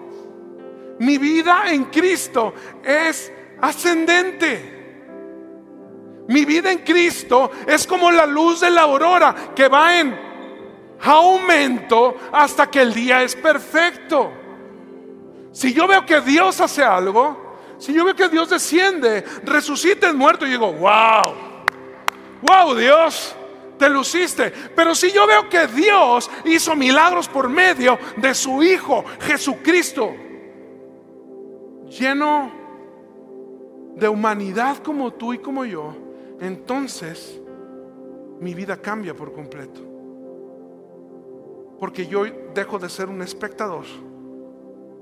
Mi 0.99 1.17
vida 1.17 1.63
en 1.67 1.85
Cristo 1.85 2.53
es 2.83 3.31
ascendente. 3.61 4.73
Mi 6.27 6.45
vida 6.45 6.71
en 6.71 6.79
Cristo 6.79 7.51
es 7.67 7.85
como 7.85 8.11
la 8.11 8.25
luz 8.25 8.61
de 8.61 8.71
la 8.71 8.81
aurora 8.81 9.35
que 9.55 9.67
va 9.67 9.99
en 9.99 10.25
aumento 11.01 12.15
hasta 12.31 12.69
que 12.69 12.81
el 12.81 12.93
día 12.93 13.21
es 13.23 13.35
perfecto. 13.35 14.31
Si 15.51 15.73
yo 15.73 15.87
veo 15.87 16.05
que 16.05 16.21
Dios 16.21 16.59
hace 16.61 16.83
algo, 16.83 17.57
si 17.77 17.93
yo 17.93 18.05
veo 18.05 18.15
que 18.15 18.29
Dios 18.29 18.49
desciende, 18.49 19.23
resucita 19.43 20.07
el 20.07 20.15
muerto 20.15 20.47
y 20.47 20.51
digo, 20.51 20.73
wow, 20.73 21.33
wow 22.41 22.75
Dios, 22.75 23.35
te 23.77 23.89
luciste. 23.89 24.51
Pero 24.75 24.95
si 24.95 25.11
yo 25.11 25.27
veo 25.27 25.47
que 25.49 25.67
Dios 25.67 26.29
hizo 26.45 26.75
milagros 26.75 27.27
por 27.27 27.49
medio 27.49 27.99
de 28.17 28.33
su 28.33 28.63
Hijo 28.63 29.05
Jesucristo, 29.21 30.15
lleno 31.89 32.51
de 33.95 34.09
humanidad 34.09 34.77
como 34.77 35.13
tú 35.13 35.33
y 35.33 35.39
como 35.39 35.65
yo, 35.65 35.93
entonces 36.39 37.39
mi 38.39 38.53
vida 38.53 38.77
cambia 38.77 39.15
por 39.15 39.33
completo. 39.33 39.81
Porque 41.79 42.07
yo 42.07 42.23
dejo 42.53 42.79
de 42.79 42.89
ser 42.89 43.09
un 43.09 43.21
espectador 43.21 43.85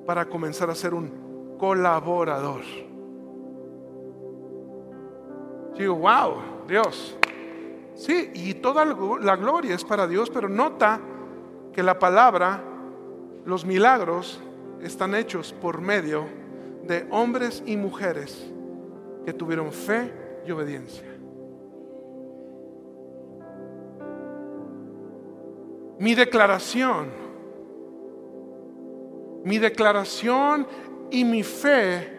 para 0.06 0.26
comenzar 0.26 0.70
a 0.70 0.76
ser 0.76 0.94
un 0.94 1.56
colaborador. 1.58 2.62
Digo, 5.78 5.96
wow, 5.96 6.68
Dios. 6.68 7.18
Sí, 7.96 8.32
y 8.34 8.56
toda 8.56 8.86
la 8.86 9.36
gloria 9.36 9.76
es 9.76 9.84
para 9.84 10.08
Dios, 10.08 10.30
pero 10.30 10.50
nota 10.50 11.00
que 11.72 11.84
la 11.84 11.98
palabra, 11.98 12.64
los 13.46 13.66
milagros, 13.66 14.42
están 14.82 15.16
hechos 15.16 15.54
por 15.54 15.80
medio 15.80 16.43
de 16.88 17.08
hombres 17.12 17.64
y 17.66 17.78
mujeres 17.78 18.46
que 19.26 19.34
tuvieron 19.34 19.72
fe 19.72 20.12
y 20.46 20.52
obediencia. 20.52 21.04
Mi 26.00 26.16
declaración, 26.16 27.08
mi 29.44 29.58
declaración 29.58 30.68
y 31.12 31.24
mi 31.24 31.44
fe 31.44 32.12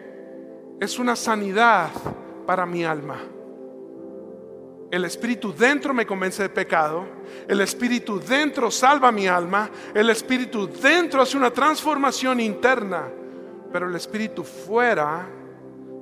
es 0.79 0.97
una 0.97 1.15
sanidad 1.15 1.89
para 2.45 2.65
mi 2.65 2.83
alma. 2.83 3.19
El 4.89 5.03
Espíritu 5.05 5.53
dentro 5.53 5.93
me 5.93 6.05
convence 6.05 6.43
de 6.43 6.49
pecado. 6.49 7.05
El 7.47 7.59
Espíritu 7.61 8.19
dentro 8.19 8.71
salva 8.71 9.11
mi 9.11 9.27
alma. 9.27 9.69
El 9.93 10.09
Espíritu 10.09 10.67
dentro 10.67 11.21
hace 11.21 11.37
una 11.37 11.51
transformación 11.51 12.39
interna 12.39 13.09
pero 13.75 13.89
el 13.89 13.95
Espíritu 13.97 14.41
fuera 14.41 15.27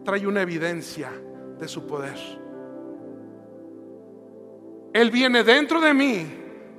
trae 0.05 0.27
una 0.27 0.43
evidencia 0.43 1.09
de 1.59 1.67
su 1.67 1.87
poder. 1.87 2.19
Él 4.93 5.09
viene 5.09 5.43
dentro 5.43 5.81
de 5.81 5.91
mí 5.91 6.23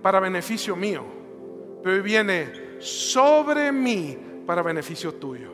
para 0.00 0.20
beneficio 0.20 0.76
mío, 0.76 1.02
pero 1.82 2.00
viene 2.00 2.76
sobre 2.78 3.72
mí 3.72 4.16
para 4.46 4.62
beneficio 4.62 5.12
tuyo. 5.14 5.50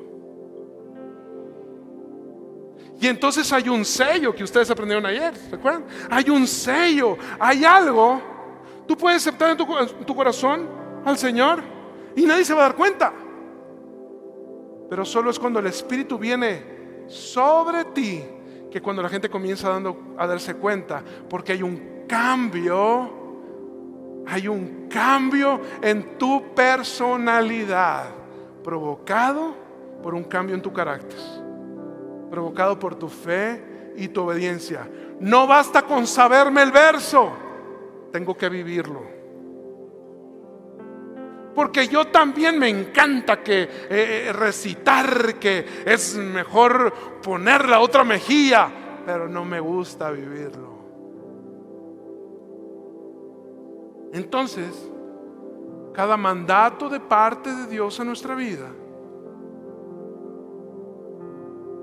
Y 3.00 3.06
entonces 3.06 3.50
hay 3.50 3.70
un 3.70 3.82
sello 3.86 4.34
que 4.34 4.44
ustedes 4.44 4.70
aprendieron 4.70 5.06
ayer, 5.06 5.32
¿recuerdan? 5.50 5.86
Hay 6.10 6.28
un 6.28 6.46
sello, 6.46 7.16
hay 7.38 7.64
algo. 7.64 8.20
Tú 8.86 8.94
puedes 8.94 9.26
aceptar 9.26 9.52
en 9.52 9.56
tu, 9.56 9.78
en 9.78 10.04
tu 10.04 10.14
corazón 10.14 10.68
al 11.02 11.16
Señor 11.16 11.62
y 12.14 12.26
nadie 12.26 12.44
se 12.44 12.52
va 12.52 12.60
a 12.60 12.64
dar 12.64 12.76
cuenta. 12.76 13.14
Pero 14.90 15.04
solo 15.04 15.30
es 15.30 15.38
cuando 15.38 15.60
el 15.60 15.68
Espíritu 15.68 16.18
viene 16.18 17.06
sobre 17.06 17.84
ti 17.86 18.24
que 18.70 18.82
cuando 18.82 19.02
la 19.02 19.08
gente 19.08 19.30
comienza 19.30 19.68
dando, 19.68 20.14
a 20.18 20.26
darse 20.26 20.54
cuenta, 20.54 21.02
porque 21.28 21.52
hay 21.52 21.62
un 21.62 22.04
cambio, 22.08 23.10
hay 24.26 24.48
un 24.48 24.88
cambio 24.88 25.60
en 25.80 26.18
tu 26.18 26.52
personalidad 26.54 28.06
provocado 28.64 29.54
por 30.02 30.14
un 30.14 30.24
cambio 30.24 30.56
en 30.56 30.62
tu 30.62 30.72
carácter, 30.72 31.18
provocado 32.28 32.76
por 32.76 32.96
tu 32.96 33.08
fe 33.08 33.92
y 33.96 34.08
tu 34.08 34.22
obediencia. 34.22 34.88
No 35.20 35.46
basta 35.46 35.82
con 35.82 36.04
saberme 36.06 36.62
el 36.62 36.72
verso, 36.72 37.30
tengo 38.10 38.36
que 38.36 38.48
vivirlo. 38.48 39.19
Porque 41.54 41.88
yo 41.88 42.06
también 42.06 42.58
me 42.58 42.68
encanta 42.68 43.42
que 43.42 43.62
eh, 43.62 43.68
eh, 43.90 44.32
recitar 44.32 45.34
que 45.38 45.82
es 45.84 46.16
mejor 46.16 46.92
poner 47.22 47.68
la 47.68 47.80
otra 47.80 48.04
mejilla, 48.04 48.70
pero 49.04 49.28
no 49.28 49.44
me 49.44 49.58
gusta 49.58 50.10
vivirlo. 50.10 50.70
Entonces, 54.12 54.90
cada 55.92 56.16
mandato 56.16 56.88
de 56.88 57.00
parte 57.00 57.54
de 57.54 57.66
Dios 57.66 57.98
en 58.00 58.06
nuestra 58.06 58.34
vida 58.34 58.68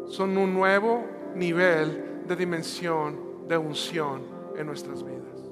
son 0.07 0.37
un 0.37 0.53
nuevo 0.53 1.05
nivel 1.35 2.23
de 2.25 2.35
dimensión, 2.35 3.47
de 3.47 3.57
unción 3.57 4.21
en 4.57 4.65
nuestras 4.65 5.03
vidas. 5.03 5.46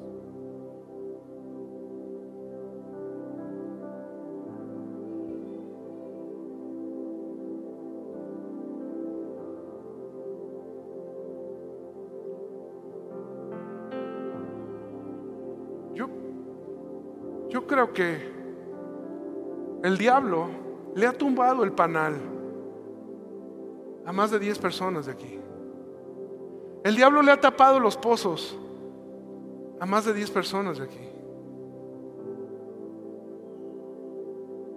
El 19.84 19.98
diablo 19.98 20.48
le 20.96 21.06
ha 21.08 21.14
tumbado 21.14 21.64
el 21.64 21.72
panal 21.72 22.16
a 24.06 24.12
más 24.12 24.32
de 24.32 24.40
10 24.40 24.60
personas 24.60 25.06
de 25.06 25.12
aquí. 25.12 25.40
El 26.84 26.96
diablo 26.96 27.22
le 27.22 27.32
ha 27.32 27.40
tapado 27.40 27.80
los 27.80 27.98
pozos 27.98 28.58
a 29.80 29.86
más 29.86 30.06
de 30.06 30.14
10 30.14 30.32
personas 30.32 30.78
de 30.78 30.86
aquí. 30.86 31.10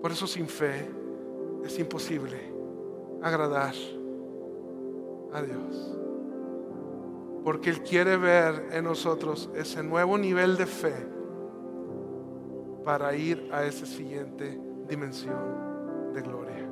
Por 0.03 0.13
eso 0.13 0.27
sin 0.27 0.47
fe 0.47 0.89
es 1.65 1.79
imposible 1.79 2.53
agradar 3.23 3.75
a 5.33 5.43
Dios. 5.43 5.97
Porque 7.45 7.71
Él 7.71 7.83
quiere 7.83 8.17
ver 8.17 8.69
en 8.73 8.85
nosotros 8.85 9.51
ese 9.55 9.83
nuevo 9.83 10.19
nivel 10.19 10.57
de 10.57 10.67
fe 10.67 11.18
para 12.88 13.14
ir 13.14 13.51
a 13.53 13.64
esa 13.64 13.85
siguiente 13.85 14.59
dimensión 14.88 16.14
de 16.14 16.22
gloria. 16.22 16.66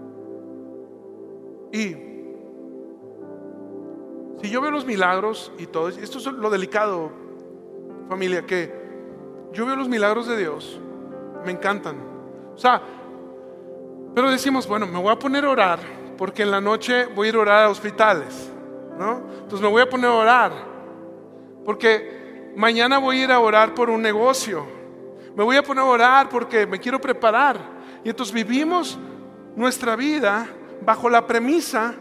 Y 1.71 1.95
si 4.41 4.51
yo 4.51 4.63
veo 4.63 4.71
los 4.71 4.87
milagros 4.87 5.53
y 5.59 5.67
todo, 5.67 5.91
esto 5.91 6.17
es 6.17 6.25
lo 6.25 6.49
delicado, 6.49 7.11
familia, 8.09 8.47
que 8.47 8.73
yo 9.53 9.67
veo 9.67 9.77
los 9.77 9.91
milagros 9.91 10.27
de 10.27 10.39
Dios, 10.39 10.81
me 11.45 11.53
encantan. 11.53 11.97
O 12.55 12.59
sea, 12.59 12.81
pero 14.15 14.31
decimos, 14.31 14.67
bueno, 14.67 14.87
me 14.87 14.99
voy 14.99 15.13
a 15.13 15.19
poner 15.19 15.45
a 15.45 15.51
orar, 15.51 15.81
porque 16.17 16.45
en 16.45 16.51
la 16.51 16.63
noche 16.63 17.05
voy 17.15 17.27
a 17.27 17.29
ir 17.29 17.37
a 17.37 17.41
orar 17.41 17.65
a 17.65 17.69
hospitales, 17.69 18.51
¿no? 18.99 19.21
Entonces 19.35 19.61
me 19.61 19.69
voy 19.69 19.83
a 19.83 19.91
poner 19.91 20.09
a 20.09 20.15
orar, 20.15 20.53
porque 21.63 22.55
mañana 22.57 22.97
voy 22.97 23.21
a 23.21 23.25
ir 23.25 23.33
a 23.33 23.39
orar 23.39 23.75
por 23.75 23.91
un 23.91 24.01
negocio, 24.01 24.76
me 25.37 25.45
voy 25.45 25.57
a 25.57 25.63
poner 25.63 25.85
a 25.85 25.87
orar 25.87 26.29
porque 26.31 26.67
me 26.67 26.81
quiero 26.81 26.99
preparar. 26.99 27.59
Y 28.03 28.09
entonces 28.09 28.35
vivimos 28.35 28.99
nuestra 29.55 29.95
vida 29.95 30.49
bajo 30.81 31.11
la 31.11 31.27
premisa 31.27 31.95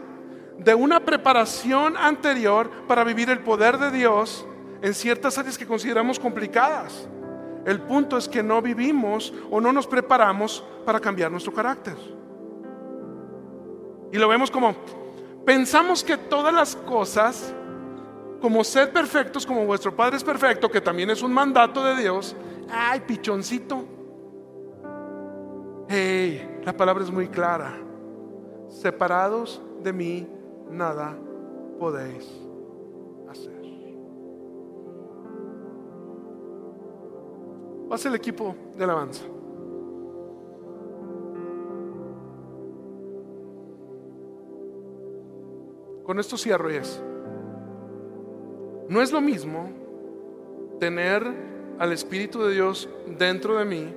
de 0.58 0.74
una 0.74 1.00
preparación 1.00 1.98
anterior 1.98 2.70
para 2.88 3.04
vivir 3.04 3.28
el 3.28 3.40
poder 3.40 3.76
de 3.76 3.90
Dios 3.90 4.46
en 4.80 4.94
ciertas 4.94 5.36
áreas 5.36 5.58
que 5.58 5.66
consideramos 5.66 6.18
complicadas. 6.18 7.06
El 7.66 7.82
punto 7.82 8.16
es 8.16 8.26
que 8.26 8.42
no 8.42 8.62
vivimos 8.62 9.34
o 9.50 9.60
no 9.60 9.70
nos 9.70 9.86
preparamos 9.86 10.64
para 10.86 10.98
cambiar 10.98 11.30
nuestro 11.30 11.52
carácter. 11.52 11.96
Y 14.12 14.16
lo 14.16 14.28
vemos 14.28 14.50
como, 14.50 14.74
pensamos 15.44 16.02
que 16.02 16.16
todas 16.16 16.54
las 16.54 16.74
cosas, 16.74 17.52
como 18.46 18.62
ser 18.62 18.92
perfectos, 18.92 19.44
como 19.44 19.66
vuestro 19.66 19.96
Padre 19.96 20.18
es 20.18 20.22
perfecto, 20.22 20.70
que 20.70 20.80
también 20.80 21.10
es 21.10 21.20
un 21.20 21.32
mandato 21.32 21.82
de 21.82 22.00
Dios, 22.00 22.36
ay, 22.70 23.00
pichoncito. 23.00 23.84
Hey, 25.88 26.60
la 26.62 26.72
palabra 26.72 27.02
es 27.02 27.10
muy 27.10 27.26
clara. 27.26 27.76
Separados 28.68 29.60
de 29.82 29.92
mí, 29.92 30.28
nada 30.70 31.18
podéis 31.80 32.24
hacer. 33.28 33.60
Pasa 37.88 38.08
el 38.08 38.14
equipo 38.14 38.54
de 38.76 38.84
alabanza. 38.84 39.24
Con 46.04 46.20
esto 46.20 46.36
cierro 46.36 46.70
y 46.70 46.76
es. 46.76 47.02
No 48.88 49.02
es 49.02 49.12
lo 49.12 49.20
mismo 49.20 49.70
tener 50.78 51.22
al 51.78 51.92
Espíritu 51.92 52.42
de 52.44 52.54
Dios 52.54 52.88
dentro 53.18 53.56
de 53.56 53.64
mí 53.64 53.94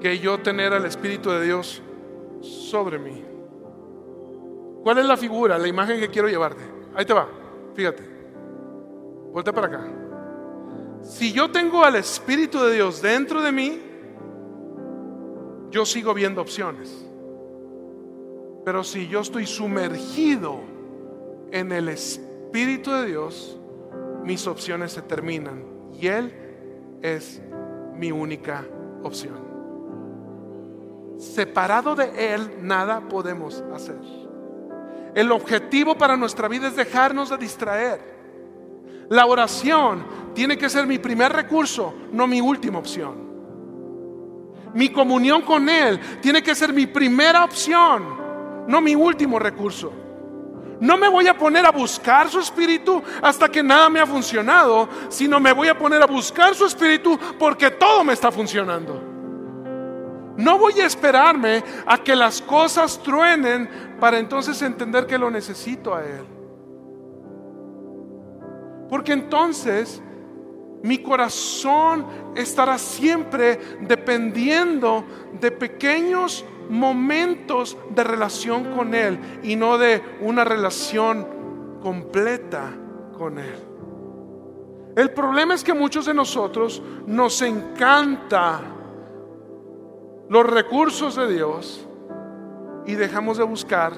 que 0.00 0.18
yo 0.18 0.38
tener 0.38 0.72
al 0.72 0.84
Espíritu 0.84 1.30
de 1.30 1.44
Dios 1.44 1.82
sobre 2.40 2.98
mí. 2.98 3.24
¿Cuál 4.82 4.98
es 4.98 5.06
la 5.06 5.16
figura, 5.16 5.58
la 5.58 5.68
imagen 5.68 6.00
que 6.00 6.08
quiero 6.08 6.28
llevarte? 6.28 6.62
Ahí 6.94 7.04
te 7.04 7.12
va, 7.12 7.28
fíjate. 7.74 8.02
Vuelta 9.32 9.52
para 9.52 9.66
acá. 9.66 9.86
Si 11.02 11.32
yo 11.32 11.50
tengo 11.50 11.84
al 11.84 11.96
Espíritu 11.96 12.60
de 12.60 12.74
Dios 12.74 13.02
dentro 13.02 13.42
de 13.42 13.52
mí, 13.52 13.82
yo 15.70 15.84
sigo 15.84 16.14
viendo 16.14 16.40
opciones. 16.40 17.04
Pero 18.64 18.82
si 18.84 19.08
yo 19.08 19.20
estoy 19.20 19.46
sumergido 19.46 20.60
en 21.50 21.72
el 21.72 21.88
Espíritu 21.88 22.27
de 22.52 23.06
Dios, 23.06 23.58
mis 24.22 24.46
opciones 24.46 24.92
se 24.92 25.02
terminan 25.02 25.64
y 25.98 26.06
Él 26.06 26.32
es 27.02 27.40
mi 27.94 28.12
única 28.12 28.64
opción. 29.02 29.48
Separado 31.18 31.94
de 31.94 32.34
Él, 32.34 32.58
nada 32.62 33.00
podemos 33.08 33.64
hacer. 33.74 33.98
El 35.14 35.32
objetivo 35.32 35.96
para 35.96 36.16
nuestra 36.16 36.48
vida 36.48 36.68
es 36.68 36.76
dejarnos 36.76 37.30
de 37.30 37.38
distraer. 37.38 38.00
La 39.08 39.26
oración 39.26 40.04
tiene 40.34 40.56
que 40.58 40.68
ser 40.68 40.86
mi 40.86 40.98
primer 40.98 41.32
recurso, 41.32 41.94
no 42.12 42.26
mi 42.26 42.40
última 42.40 42.78
opción. 42.78 43.26
Mi 44.74 44.90
comunión 44.90 45.42
con 45.42 45.68
Él 45.68 45.98
tiene 46.20 46.42
que 46.42 46.54
ser 46.54 46.72
mi 46.72 46.86
primera 46.86 47.44
opción, 47.44 48.66
no 48.68 48.80
mi 48.80 48.94
último 48.94 49.38
recurso. 49.38 50.07
No 50.80 50.96
me 50.96 51.08
voy 51.08 51.26
a 51.26 51.36
poner 51.36 51.66
a 51.66 51.72
buscar 51.72 52.28
su 52.28 52.38
espíritu 52.38 53.02
hasta 53.20 53.48
que 53.48 53.62
nada 53.62 53.88
me 53.88 54.00
ha 54.00 54.06
funcionado, 54.06 54.88
sino 55.08 55.40
me 55.40 55.52
voy 55.52 55.68
a 55.68 55.76
poner 55.76 56.00
a 56.02 56.06
buscar 56.06 56.54
su 56.54 56.66
espíritu 56.66 57.18
porque 57.38 57.70
todo 57.70 58.04
me 58.04 58.12
está 58.12 58.30
funcionando. 58.30 59.02
No 60.36 60.56
voy 60.56 60.80
a 60.80 60.86
esperarme 60.86 61.64
a 61.84 61.98
que 61.98 62.14
las 62.14 62.40
cosas 62.40 63.02
truenen 63.02 63.96
para 63.98 64.18
entonces 64.18 64.62
entender 64.62 65.06
que 65.06 65.18
lo 65.18 65.30
necesito 65.30 65.94
a 65.96 66.04
Él. 66.04 66.24
Porque 68.88 69.12
entonces 69.12 70.00
mi 70.82 70.98
corazón 70.98 72.06
estará 72.36 72.78
siempre 72.78 73.58
dependiendo 73.80 75.04
de 75.40 75.50
pequeños 75.50 76.44
momentos 76.68 77.76
de 77.94 78.04
relación 78.04 78.74
con 78.74 78.94
Él 78.94 79.18
y 79.42 79.56
no 79.56 79.78
de 79.78 80.02
una 80.20 80.44
relación 80.44 81.26
completa 81.82 82.72
con 83.16 83.38
Él. 83.38 83.68
El 84.96 85.10
problema 85.10 85.54
es 85.54 85.62
que 85.62 85.74
muchos 85.74 86.06
de 86.06 86.14
nosotros 86.14 86.82
nos 87.06 87.40
encanta 87.42 88.60
los 90.28 90.46
recursos 90.46 91.16
de 91.16 91.32
Dios 91.32 91.86
y 92.86 92.94
dejamos 92.94 93.38
de 93.38 93.44
buscar 93.44 93.92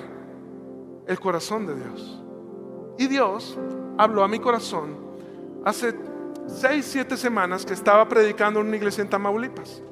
el 1.06 1.18
corazón 1.18 1.66
de 1.66 1.74
Dios. 1.74 2.22
Y 2.98 3.06
Dios 3.06 3.58
habló 3.96 4.22
a 4.22 4.28
mi 4.28 4.38
corazón 4.38 4.96
hace 5.64 5.94
seis, 6.46 6.86
siete 6.86 7.16
semanas 7.16 7.64
que 7.64 7.72
estaba 7.72 8.08
predicando 8.08 8.60
en 8.60 8.68
una 8.68 8.76
iglesia 8.76 9.02
en 9.02 9.08
Tamaulipas. 9.08 9.82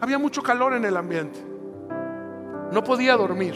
Había 0.00 0.18
mucho 0.18 0.42
calor 0.42 0.74
en 0.74 0.84
el 0.84 0.96
ambiente. 0.96 1.53
No 2.74 2.82
podía 2.82 3.16
dormir. 3.16 3.54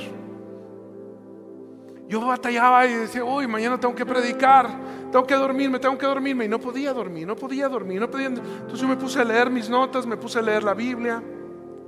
Yo 2.08 2.24
batallaba 2.24 2.86
y 2.86 2.94
decía, 2.94 3.24
uy, 3.24 3.48
mañana 3.48 3.78
tengo 3.78 3.92
que 3.92 4.06
predicar, 4.06 4.70
tengo 5.10 5.26
que 5.26 5.34
dormirme, 5.34 5.80
tengo 5.80 5.98
que 5.98 6.06
dormirme. 6.06 6.44
Y 6.44 6.48
no 6.48 6.60
podía 6.60 6.92
dormir, 6.92 7.26
no 7.26 7.34
podía 7.34 7.68
dormir, 7.68 8.00
no 8.00 8.08
podía. 8.08 8.28
Entonces 8.28 8.80
yo 8.80 8.86
me 8.86 8.96
puse 8.96 9.20
a 9.20 9.24
leer 9.24 9.50
mis 9.50 9.68
notas, 9.68 10.06
me 10.06 10.16
puse 10.16 10.38
a 10.38 10.42
leer 10.42 10.62
la 10.62 10.72
Biblia 10.72 11.20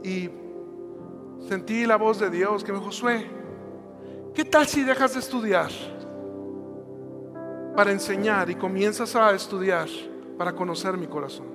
y 0.02 0.28
sentí 1.48 1.86
la 1.86 1.94
voz 1.94 2.18
de 2.18 2.30
Dios 2.30 2.64
que 2.64 2.72
me 2.72 2.78
dijo, 2.78 2.90
Josué, 2.90 3.30
¿qué 4.34 4.44
tal 4.44 4.66
si 4.66 4.82
dejas 4.82 5.14
de 5.14 5.20
estudiar 5.20 5.70
para 7.76 7.92
enseñar 7.92 8.50
y 8.50 8.56
comienzas 8.56 9.14
a 9.14 9.30
estudiar 9.30 9.86
para 10.36 10.52
conocer 10.52 10.96
mi 10.96 11.06
corazón? 11.06 11.46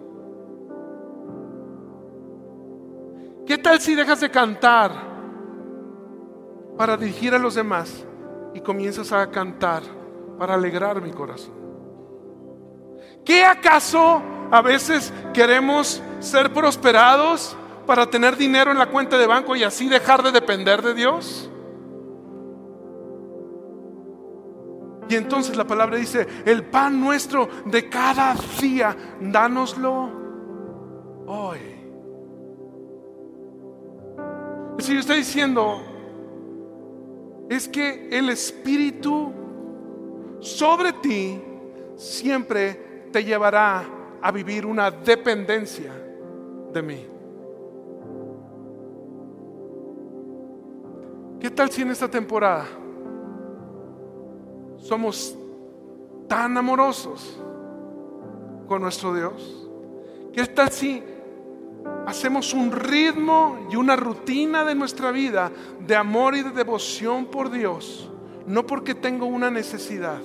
¿Qué 3.45 3.57
tal 3.57 3.81
si 3.81 3.93
dejas 3.93 4.21
de 4.21 4.31
cantar 4.31 5.14
para 6.77 6.97
dirigir 6.97 7.33
a 7.33 7.39
los 7.39 7.55
demás 7.55 8.05
y 8.53 8.61
comienzas 8.61 9.11
a 9.11 9.29
cantar 9.29 9.83
para 10.37 10.55
alegrar 10.55 11.01
mi 11.01 11.11
corazón. 11.11 11.53
¿Qué 13.23 13.43
acaso 13.43 14.21
a 14.51 14.61
veces 14.61 15.11
queremos 15.33 16.01
ser 16.19 16.53
prosperados 16.53 17.55
para 17.85 18.05
tener 18.09 18.35
dinero 18.37 18.71
en 18.71 18.77
la 18.77 18.87
cuenta 18.87 19.17
de 19.17 19.27
banco 19.27 19.55
y 19.55 19.63
así 19.63 19.89
dejar 19.89 20.21
de 20.23 20.31
depender 20.31 20.81
de 20.81 20.93
Dios? 20.93 21.49
Y 25.07 25.15
entonces 25.15 25.55
la 25.55 25.65
palabra 25.65 25.97
dice, 25.97 26.27
el 26.45 26.63
pan 26.65 26.99
nuestro 26.99 27.47
de 27.65 27.89
cada 27.89 28.35
día, 28.59 28.95
dánoslo 29.21 30.09
hoy. 31.27 31.59
Si 34.79 34.97
está 34.97 35.13
diciendo, 35.13 35.94
es 37.49 37.67
que 37.67 38.09
el 38.11 38.29
Espíritu 38.29 39.31
sobre 40.39 40.93
ti 40.93 41.41
siempre 41.95 43.07
te 43.11 43.23
llevará 43.23 43.85
a 44.21 44.31
vivir 44.31 44.65
una 44.65 44.89
dependencia 44.91 45.91
de 46.73 46.81
mí. 46.81 47.07
¿Qué 51.39 51.49
tal 51.51 51.69
si 51.69 51.83
en 51.83 51.91
esta 51.91 52.09
temporada 52.09 52.65
somos 54.77 55.37
tan 56.27 56.57
amorosos 56.57 57.39
con 58.67 58.81
nuestro 58.81 59.13
Dios? 59.13 59.69
¿Qué 60.33 60.45
tal 60.47 60.71
si 60.71 61.03
hacemos 62.05 62.53
un 62.53 62.71
ritmo 62.71 63.67
y 63.69 63.75
una 63.75 63.95
rutina 63.95 64.63
de 64.63 64.75
nuestra 64.75 65.11
vida 65.11 65.51
de 65.79 65.95
amor 65.95 66.35
y 66.35 66.43
de 66.43 66.51
devoción 66.51 67.25
por 67.25 67.49
Dios, 67.49 68.09
no 68.45 68.65
porque 68.65 68.95
tengo 68.95 69.25
una 69.25 69.49
necesidad, 69.49 70.21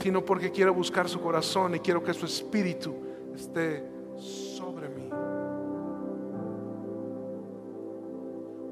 sino 0.00 0.24
porque 0.24 0.50
quiero 0.50 0.72
buscar 0.72 1.08
su 1.08 1.20
corazón 1.20 1.74
y 1.74 1.80
quiero 1.80 2.02
que 2.02 2.14
su 2.14 2.26
espíritu 2.26 2.94
esté 3.34 3.84
sobre 4.18 4.88
mí. 4.88 5.10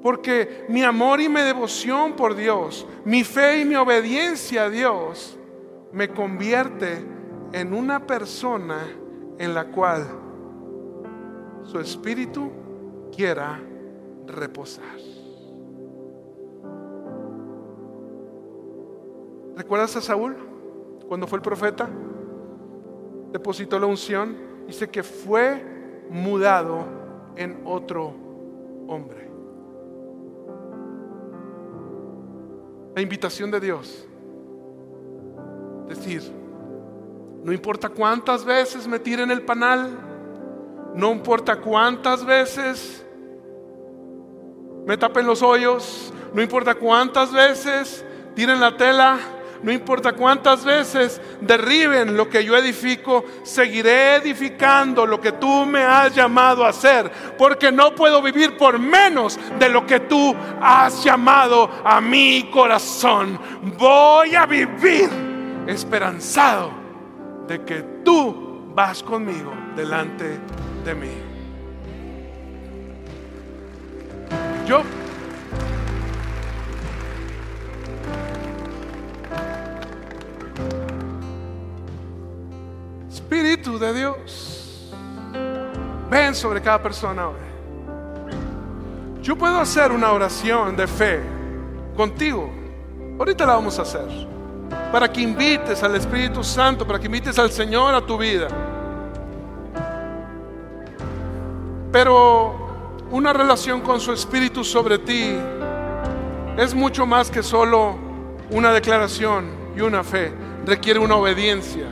Porque 0.03 0.65
mi 0.69 0.83
amor 0.83 1.21
y 1.21 1.29
mi 1.29 1.41
devoción 1.41 2.15
por 2.15 2.35
Dios, 2.35 2.87
mi 3.05 3.25
fe 3.25 3.61
y 3.61 3.65
mi 3.65 3.75
obediencia 3.75 4.65
a 4.65 4.71
Dios, 4.71 5.37
me 5.93 6.09
convierte 6.09 7.05
en 7.53 7.75
una 7.75 8.07
persona 8.07 8.87
en 9.39 9.55
la 9.55 9.67
cual 9.67 10.07
su 11.71 11.79
espíritu 11.79 12.51
quiera 13.15 13.61
reposar. 14.27 14.97
¿Recuerdas 19.55 19.95
a 19.97 20.01
Saúl 20.01 20.35
cuando 21.09 21.27
fue 21.27 21.37
el 21.37 21.43
profeta? 21.43 21.89
Depositó 23.33 23.79
la 23.79 23.87
unción. 23.87 24.35
Dice 24.67 24.89
que 24.89 25.03
fue 25.03 25.63
mudado 26.11 26.87
en 27.37 27.61
otro 27.67 28.15
hombre. 28.87 29.29
La 32.95 33.03
invitación 33.03 33.51
de 33.51 33.61
Dios. 33.61 34.09
Decir, 35.87 36.23
no 37.45 37.53
importa 37.53 37.91
cuántas 37.91 38.45
veces 38.45 38.89
me 38.89 38.99
tiren 38.99 39.31
el 39.31 39.43
panal, 39.43 40.08
no 40.99 41.13
importa 41.13 41.55
cuántas 41.61 42.25
veces 42.25 43.07
me 44.85 44.97
tapen 44.97 45.29
los 45.29 45.43
hoyos, 45.43 46.13
no 46.35 46.43
importa 46.43 46.75
cuántas 46.75 47.33
veces 47.33 48.05
tiren 48.35 48.59
la 48.59 48.77
tela, 48.77 49.17
no 49.63 49.71
importa 49.71 50.15
cuántas 50.15 50.65
veces 50.65 51.21
derriben 51.41 52.17
lo 52.17 52.29
que 52.29 52.45
yo 52.45 52.57
edifico, 52.57 53.25
seguiré 53.45 54.17
edificando 54.17 55.07
lo 55.07 55.21
que 55.21 55.31
tú 55.31 55.67
me 55.67 55.85
has 55.85 56.17
llamado 56.17 56.65
a 56.65 56.71
hacer, 56.71 57.09
porque 57.39 57.71
no 57.71 57.95
puedo 57.95 58.21
vivir 58.21 58.57
por 58.57 58.81
menos 58.81 59.39
de 59.57 59.69
lo 59.69 59.87
que 59.87 60.01
tú 60.01 60.35
has 60.61 61.05
llamado 61.05 61.71
a 61.85 62.01
mi 62.01 62.51
corazón. 62.53 63.39
Voy 63.79 64.35
a 64.35 64.47
vivir 64.47 65.09
esperanzado 65.69 66.73
de 67.47 67.65
que 67.65 67.83
tú 68.05 68.73
vas 68.75 69.01
conmigo 69.01 69.53
delante 69.77 70.41
de 70.85 70.95
mí. 70.95 71.11
Yo 74.67 74.83
Espíritu 83.31 83.79
de 83.79 83.93
Dios, 83.93 84.91
ven 86.11 86.35
sobre 86.35 86.62
cada 86.62 86.83
persona 86.83 87.29
hoy. 87.29 87.37
Yo 89.23 89.37
puedo 89.37 89.59
hacer 89.59 89.93
una 89.93 90.12
oración 90.12 90.77
de 90.77 90.87
fe 90.87 91.21
contigo. 91.95 92.51
Ahorita 93.19 93.45
la 93.45 93.55
vamos 93.55 93.79
a 93.79 93.83
hacer. 93.83 94.07
Para 94.91 95.12
que 95.12 95.21
invites 95.21 95.83
al 95.83 95.97
Espíritu 95.97 96.43
Santo, 96.43 96.87
para 96.87 96.99
que 96.99 97.07
invites 97.07 97.38
al 97.38 97.51
Señor 97.51 97.95
a 97.95 98.01
tu 98.01 98.17
vida. 98.17 98.49
Pero 101.90 102.55
una 103.11 103.33
relación 103.33 103.81
con 103.81 104.01
su 104.01 104.12
espíritu 104.12 104.62
sobre 104.62 104.98
ti 104.98 105.37
es 106.57 106.74
mucho 106.74 107.07
más 107.07 107.31
que 107.31 107.42
solo 107.42 107.96
una 108.51 108.72
declaración 108.72 109.46
y 109.77 109.81
una 109.81 110.05
fe. 110.05 110.33
Requiere 110.66 110.98
una 110.98 111.16
obediencia. 111.16 111.87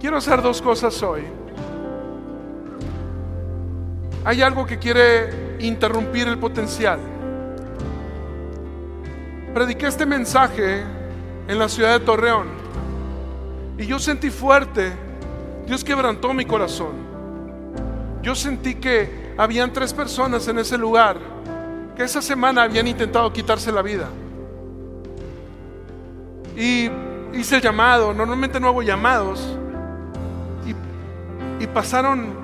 Quiero 0.00 0.16
hacer 0.16 0.40
dos 0.40 0.62
cosas 0.62 1.02
hoy. 1.02 1.22
Hay 4.24 4.40
algo 4.40 4.64
que 4.64 4.78
quiere 4.78 5.56
interrumpir 5.58 6.28
el 6.28 6.38
potencial. 6.38 7.00
Prediqué 9.52 9.88
este 9.88 10.06
mensaje 10.06 10.82
en 11.48 11.58
la 11.58 11.68
ciudad 11.68 11.98
de 11.98 12.04
Torreón 12.04 12.57
y 13.78 13.86
yo 13.86 13.98
sentí 14.00 14.30
fuerte, 14.30 14.92
Dios 15.66 15.84
quebrantó 15.84 16.34
mi 16.34 16.44
corazón. 16.44 17.06
Yo 18.22 18.34
sentí 18.34 18.74
que 18.74 19.32
habían 19.38 19.72
tres 19.72 19.94
personas 19.94 20.48
en 20.48 20.58
ese 20.58 20.76
lugar 20.76 21.16
que 21.96 22.02
esa 22.02 22.20
semana 22.20 22.64
habían 22.64 22.88
intentado 22.88 23.32
quitarse 23.32 23.70
la 23.70 23.80
vida. 23.80 24.08
Y 26.56 26.90
hice 27.32 27.56
el 27.56 27.62
llamado, 27.62 28.12
normalmente 28.12 28.58
no 28.58 28.66
hago 28.66 28.82
llamados. 28.82 29.56
Y, 30.66 31.62
y 31.62 31.66
pasaron 31.68 32.34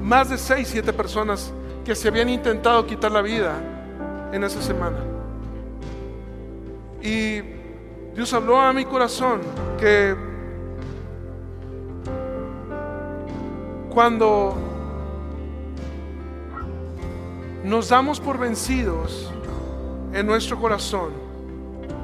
más 0.00 0.30
de 0.30 0.38
seis, 0.38 0.68
siete 0.68 0.92
personas 0.92 1.52
que 1.84 1.96
se 1.96 2.06
habían 2.06 2.28
intentado 2.28 2.86
quitar 2.86 3.10
la 3.10 3.22
vida 3.22 3.54
en 4.32 4.44
esa 4.44 4.62
semana. 4.62 4.98
Y 7.02 7.40
Dios 8.14 8.32
habló 8.32 8.60
a 8.60 8.72
mi 8.72 8.84
corazón 8.84 9.40
que 9.78 10.29
Cuando 13.92 14.56
nos 17.64 17.88
damos 17.88 18.20
por 18.20 18.38
vencidos 18.38 19.32
en 20.12 20.26
nuestro 20.26 20.60
corazón, 20.60 21.10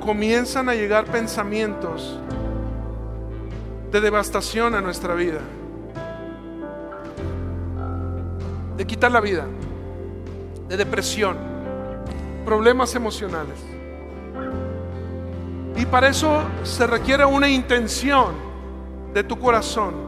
comienzan 0.05 0.69
a 0.69 0.75
llegar 0.75 1.05
pensamientos 1.05 2.19
de 3.93 4.01
devastación 4.01 4.75
a 4.75 4.81
nuestra 4.81 5.15
vida, 5.15 5.41
de 8.77 8.85
quitar 8.85 9.13
la 9.13 9.21
vida, 9.21 9.47
de 10.69 10.77
depresión, 10.77 11.37
problemas 12.45 12.97
emocionales. 12.97 13.59
Y 15.77 15.87
para 15.87 16.09
eso 16.09 16.43
se 16.65 16.85
requiere 16.87 17.25
una 17.25 17.49
intención 17.49 18.35
de 19.15 19.23
tu 19.23 19.39
corazón 19.39 20.06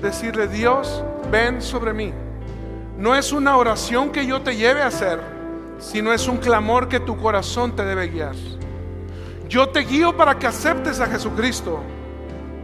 decirle, 0.00 0.48
Dios, 0.48 1.02
ven 1.30 1.60
sobre 1.62 1.92
mí. 1.92 2.12
no 2.96 3.14
es 3.14 3.32
una 3.32 3.56
oración 3.58 4.10
que 4.10 4.26
yo 4.26 4.40
te 4.40 4.56
lleve 4.56 4.80
a 4.80 4.86
hacer, 4.86 5.20
sino 5.78 6.12
es 6.14 6.26
un 6.28 6.38
clamor 6.38 6.88
que 6.88 6.98
tu 6.98 7.16
corazón 7.18 7.76
te 7.76 7.84
debe 7.84 8.08
guiar. 8.08 8.34
Yo 9.48 9.68
te 9.68 9.80
guío 9.80 10.16
para 10.16 10.38
que 10.38 10.46
aceptes 10.46 10.98
a 11.00 11.06
Jesucristo, 11.06 11.80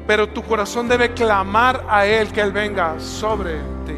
pero 0.06 0.28
tu 0.28 0.42
corazón 0.42 0.88
debe 0.88 1.12
clamar 1.12 1.84
a 1.88 2.06
Él 2.06 2.32
que 2.32 2.40
Él 2.40 2.50
venga 2.50 2.98
sobre 2.98 3.58
ti. 3.86 3.94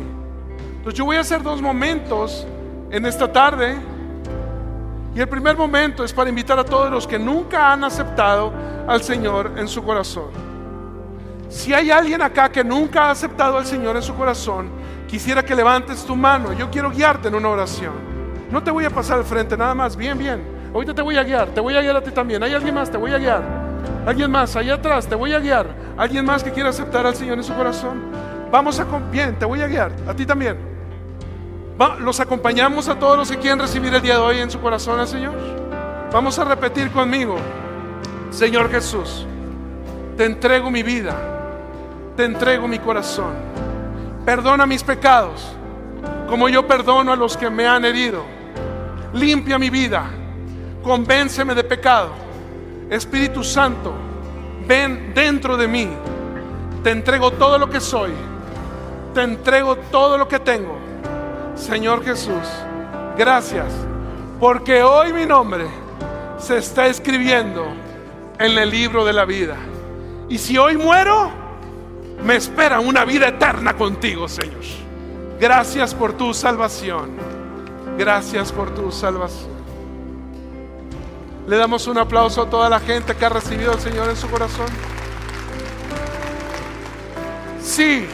Entonces 0.76 0.94
yo 0.98 1.04
voy 1.04 1.16
a 1.16 1.20
hacer 1.20 1.42
dos 1.42 1.62
momentos 1.62 2.46
en 2.90 3.06
esta 3.06 3.32
tarde. 3.32 3.76
Y 5.14 5.20
el 5.20 5.28
primer 5.28 5.56
momento 5.56 6.04
es 6.04 6.12
para 6.12 6.28
invitar 6.28 6.58
a 6.58 6.64
todos 6.64 6.90
los 6.90 7.06
que 7.06 7.18
nunca 7.18 7.72
han 7.72 7.84
aceptado 7.84 8.52
al 8.86 9.02
Señor 9.02 9.52
en 9.56 9.68
su 9.68 9.82
corazón. 9.82 10.43
Si 11.48 11.72
hay 11.72 11.90
alguien 11.90 12.22
acá 12.22 12.50
que 12.50 12.64
nunca 12.64 13.04
ha 13.04 13.10
aceptado 13.10 13.56
al 13.56 13.66
Señor 13.66 13.96
en 13.96 14.02
su 14.02 14.14
corazón, 14.14 14.68
quisiera 15.06 15.42
que 15.42 15.54
levantes 15.54 16.04
tu 16.04 16.16
mano. 16.16 16.52
Yo 16.52 16.70
quiero 16.70 16.90
guiarte 16.90 17.28
en 17.28 17.34
una 17.34 17.48
oración. 17.48 17.92
No 18.50 18.62
te 18.62 18.70
voy 18.70 18.84
a 18.84 18.90
pasar 18.90 19.18
al 19.18 19.24
frente, 19.24 19.56
nada 19.56 19.74
más. 19.74 19.96
Bien, 19.96 20.16
bien. 20.16 20.42
Ahorita 20.72 20.94
te 20.94 21.02
voy 21.02 21.16
a 21.16 21.22
guiar. 21.22 21.48
Te 21.48 21.60
voy 21.60 21.76
a 21.76 21.80
guiar 21.80 21.96
a 21.96 22.00
ti 22.00 22.10
también. 22.10 22.42
¿Hay 22.42 22.52
alguien 22.52 22.74
más? 22.74 22.90
Te 22.90 22.96
voy 22.96 23.12
a 23.12 23.18
guiar. 23.18 23.42
Alguien 24.06 24.30
más, 24.30 24.54
allá 24.56 24.74
atrás, 24.74 25.06
te 25.06 25.14
voy 25.14 25.32
a 25.32 25.38
guiar. 25.38 25.66
¿Alguien 25.96 26.24
más 26.24 26.42
que 26.42 26.50
quiera 26.50 26.70
aceptar 26.70 27.06
al 27.06 27.14
Señor 27.14 27.38
en 27.38 27.44
su 27.44 27.54
corazón? 27.54 28.02
Vamos 28.50 28.78
a... 28.78 28.84
Bien, 29.10 29.38
te 29.38 29.44
voy 29.44 29.62
a 29.62 29.66
guiar. 29.66 29.92
A 30.06 30.14
ti 30.14 30.26
también. 30.26 30.56
los 32.00 32.20
acompañamos 32.20 32.88
a 32.88 32.98
todos 32.98 33.16
los 33.16 33.30
que 33.30 33.38
quieren 33.38 33.58
recibir 33.58 33.94
el 33.94 34.02
día 34.02 34.14
de 34.14 34.20
hoy 34.20 34.38
en 34.38 34.50
su 34.50 34.60
corazón 34.60 35.00
al 35.00 35.08
Señor. 35.08 35.34
Vamos 36.12 36.38
a 36.38 36.44
repetir 36.44 36.90
conmigo. 36.90 37.36
Señor 38.30 38.70
Jesús, 38.70 39.26
te 40.16 40.24
entrego 40.24 40.70
mi 40.70 40.82
vida. 40.82 41.33
Te 42.16 42.24
entrego 42.24 42.68
mi 42.68 42.78
corazón 42.78 43.54
Perdona 44.24 44.64
mis 44.64 44.82
pecados, 44.82 45.44
como 46.30 46.48
yo 46.48 46.66
perdono 46.66 47.12
a 47.12 47.16
los 47.16 47.36
que 47.36 47.50
me 47.50 47.66
han 47.66 47.84
herido. 47.84 48.24
Limpia 49.12 49.58
mi 49.58 49.68
vida, 49.68 50.06
convénceme 50.82 51.54
de 51.54 51.62
pecado. 51.62 52.08
Espíritu 52.88 53.44
Santo, 53.44 53.92
ven 54.66 55.12
dentro 55.14 55.58
de 55.58 55.68
mí. 55.68 55.90
Te 56.82 56.90
entrego 56.90 57.32
todo 57.32 57.58
lo 57.58 57.68
que 57.68 57.80
soy. 57.80 58.12
Te 59.12 59.22
entrego 59.22 59.76
todo 59.76 60.16
lo 60.16 60.26
que 60.26 60.38
tengo. 60.38 60.78
Señor 61.54 62.02
Jesús, 62.02 62.48
gracias, 63.18 63.72
porque 64.40 64.82
hoy 64.82 65.12
mi 65.12 65.26
nombre 65.26 65.66
se 66.38 66.56
está 66.56 66.86
escribiendo 66.86 67.66
en 68.38 68.58
el 68.58 68.70
libro 68.70 69.04
de 69.04 69.12
la 69.12 69.26
vida. 69.26 69.56
Y 70.30 70.38
si 70.38 70.56
hoy 70.56 70.78
muero, 70.78 71.43
me 72.24 72.36
espera 72.36 72.80
una 72.80 73.04
vida 73.04 73.28
eterna 73.28 73.76
contigo, 73.76 74.28
Señor. 74.28 74.62
Gracias 75.38 75.94
por 75.94 76.14
tu 76.14 76.32
salvación. 76.32 77.10
Gracias 77.98 78.50
por 78.50 78.74
tu 78.74 78.90
salvación. 78.90 79.52
Le 81.46 81.56
damos 81.58 81.86
un 81.86 81.98
aplauso 81.98 82.42
a 82.42 82.48
toda 82.48 82.70
la 82.70 82.80
gente 82.80 83.14
que 83.14 83.24
ha 83.26 83.28
recibido 83.28 83.72
al 83.72 83.80
Señor 83.80 84.08
en 84.08 84.16
su 84.16 84.28
corazón. 84.28 84.66
Si 87.62 88.06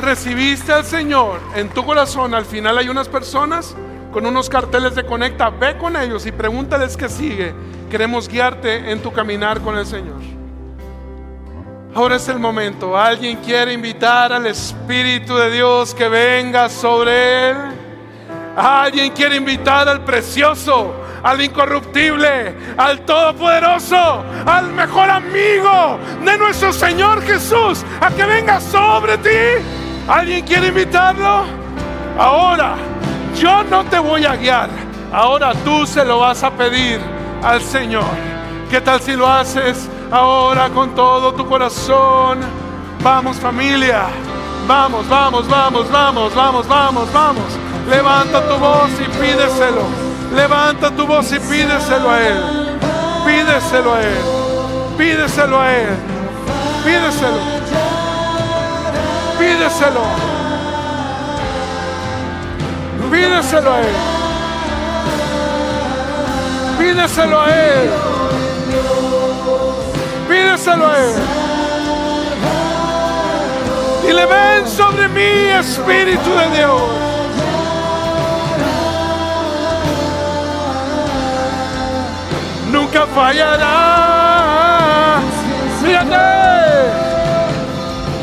recibiste 0.00 0.72
al 0.72 0.84
Señor 0.84 1.40
en 1.56 1.68
tu 1.68 1.84
corazón, 1.84 2.34
al 2.34 2.44
final 2.44 2.78
hay 2.78 2.88
unas 2.88 3.08
personas 3.08 3.74
con 4.12 4.24
unos 4.24 4.48
carteles 4.48 4.94
de 4.94 5.04
conecta. 5.04 5.50
Ve 5.50 5.76
con 5.76 5.96
ellos 5.96 6.24
y 6.26 6.32
pregúntales 6.32 6.96
qué 6.96 7.08
sigue. 7.08 7.52
Queremos 7.90 8.28
guiarte 8.28 8.92
en 8.92 9.02
tu 9.02 9.12
caminar 9.12 9.60
con 9.60 9.76
el 9.76 9.86
Señor. 9.86 10.31
Ahora 11.94 12.16
es 12.16 12.26
el 12.28 12.38
momento. 12.38 12.96
¿Alguien 12.96 13.36
quiere 13.38 13.74
invitar 13.74 14.32
al 14.32 14.46
Espíritu 14.46 15.36
de 15.36 15.50
Dios 15.50 15.94
que 15.94 16.08
venga 16.08 16.70
sobre 16.70 17.50
él? 17.50 17.56
¿Alguien 18.56 19.12
quiere 19.12 19.36
invitar 19.36 19.90
al 19.90 20.02
precioso, 20.02 20.94
al 21.22 21.42
incorruptible, 21.42 22.54
al 22.78 23.00
todopoderoso, 23.00 24.24
al 24.46 24.72
mejor 24.72 25.10
amigo 25.10 25.98
de 26.24 26.38
nuestro 26.38 26.72
Señor 26.72 27.22
Jesús 27.22 27.84
a 28.00 28.10
que 28.10 28.24
venga 28.24 28.58
sobre 28.58 29.18
ti? 29.18 29.62
¿Alguien 30.08 30.46
quiere 30.46 30.68
invitarlo? 30.68 31.44
Ahora, 32.18 32.74
yo 33.38 33.64
no 33.64 33.84
te 33.84 33.98
voy 33.98 34.24
a 34.24 34.34
guiar. 34.36 34.70
Ahora 35.12 35.52
tú 35.62 35.86
se 35.86 36.06
lo 36.06 36.20
vas 36.20 36.42
a 36.42 36.50
pedir 36.50 37.00
al 37.42 37.60
Señor. 37.60 38.04
¿Qué 38.70 38.80
tal 38.80 38.98
si 38.98 39.12
lo 39.14 39.28
haces? 39.28 39.90
Ahora 40.12 40.68
con 40.68 40.94
todo 40.94 41.32
tu 41.32 41.46
corazón. 41.46 42.40
Vamos 43.02 43.38
familia, 43.38 44.06
vamos, 44.68 45.08
vamos, 45.08 45.48
vamos, 45.48 45.90
vamos, 45.90 46.34
vamos, 46.34 46.68
vamos, 46.68 47.12
vamos. 47.12 47.44
Levanta 47.88 48.46
tu 48.46 48.56
voz 48.58 48.90
y 49.00 49.08
pídeselo. 49.18 49.82
Levanta 50.34 50.90
tu 50.90 51.06
voz 51.06 51.32
y 51.32 51.40
pídeselo 51.40 52.10
a 52.10 52.20
Él. 52.20 52.78
Pídeselo 53.24 53.94
a 53.94 54.02
Él. 54.02 54.18
Pídeselo 54.96 55.60
a 55.60 55.72
Él. 55.72 55.88
Pídeselo. 56.84 57.38
Pídeselo. 59.38 60.02
Pídeselo 63.10 63.72
a 63.72 63.80
Él. 63.80 63.96
Pídeselo 66.78 67.40
a 67.40 67.50
Él. 67.50 67.90
Pídeselo 70.62 70.86
a 70.86 70.94
ven 74.26 74.68
sobre 74.68 75.08
mí, 75.08 75.50
Espíritu 75.58 76.30
de 76.30 76.50
Dios. 76.56 76.82
Nunca 82.70 83.08
fallará. 83.08 85.18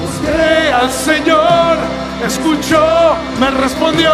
Busqué 0.02 0.72
al 0.82 0.92
Señor, 0.92 1.78
escuchó, 2.26 3.18
me 3.38 3.52
respondió. 3.52 4.14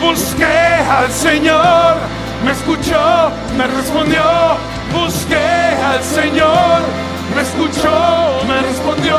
Busqué 0.00 0.80
al 0.90 1.12
Señor, 1.12 1.96
me 2.42 2.52
escuchó, 2.52 3.30
me 3.58 3.66
respondió. 3.66 4.22
Busqué 4.94 5.76
al 5.84 6.02
Señor 6.02 7.09
me 7.34 7.42
escuchó, 7.42 8.42
me 8.46 8.60
respondió. 8.62 9.16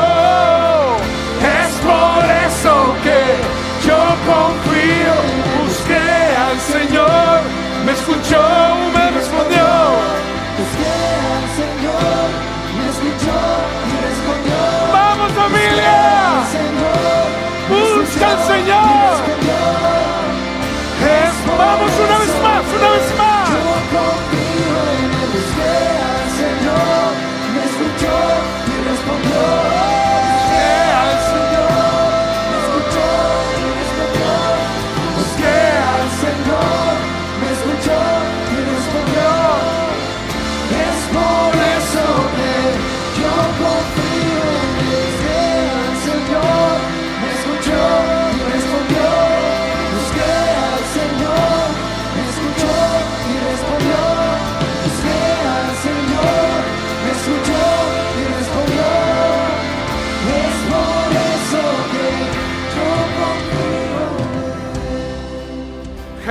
Es 1.42 1.72
por 1.82 2.24
eso 2.46 2.94
que 3.04 3.20
yo 3.86 3.98
confío, 4.30 5.14
busqué 5.62 6.04
al 6.46 6.58
Señor, 6.60 7.40
me 7.84 7.92
escuchó, 7.92 8.42
me 8.94 9.10
respondió. 9.10 9.66
Busqué 10.58 10.94
al 11.36 11.46
Señor, 11.60 12.26
me 12.78 12.84
escuchó 12.92 13.38
y 13.88 13.94
respondió. 14.08 14.60
Vamos 14.92 15.30
familia, 15.32 15.96
busca 17.68 18.26
al 18.30 18.40
Señor. 18.46 19.12
Es, 21.02 21.34
vamos 21.58 21.90
una 22.04 22.16
vez 22.18 22.34
más, 22.42 22.62
una 22.78 22.88
vez 22.94 23.08
más. 23.18 23.48
Yo 23.50 23.56
confío 23.96 24.76
en 24.92 25.02
él, 25.02 25.26
busqué 25.34 25.74
al 26.14 26.28
Señor, 26.42 27.10
escuchó 27.72 28.16
y 28.66 28.88
respondió. 28.88 30.01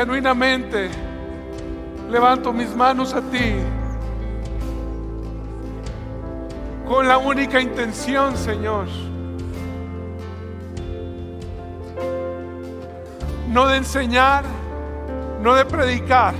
Genuinamente 0.01 0.89
levanto 2.09 2.51
mis 2.51 2.75
manos 2.75 3.13
a 3.13 3.21
ti 3.21 3.53
con 6.87 7.07
la 7.07 7.19
única 7.19 7.61
intención, 7.61 8.35
Señor, 8.35 8.87
no 13.47 13.67
de 13.67 13.77
enseñar, 13.77 14.43
no 15.39 15.53
de 15.53 15.65
predicar, 15.65 16.33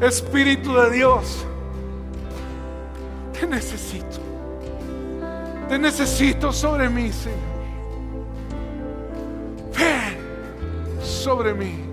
Espíritu 0.00 0.72
de 0.74 0.90
Dios, 0.90 1.44
te 3.38 3.46
necesito, 3.46 4.18
te 5.68 5.78
necesito 5.78 6.52
sobre 6.54 6.88
mí, 6.88 7.12
Señor. 7.12 7.48
sobre 11.02 11.52
mí. 11.52 11.87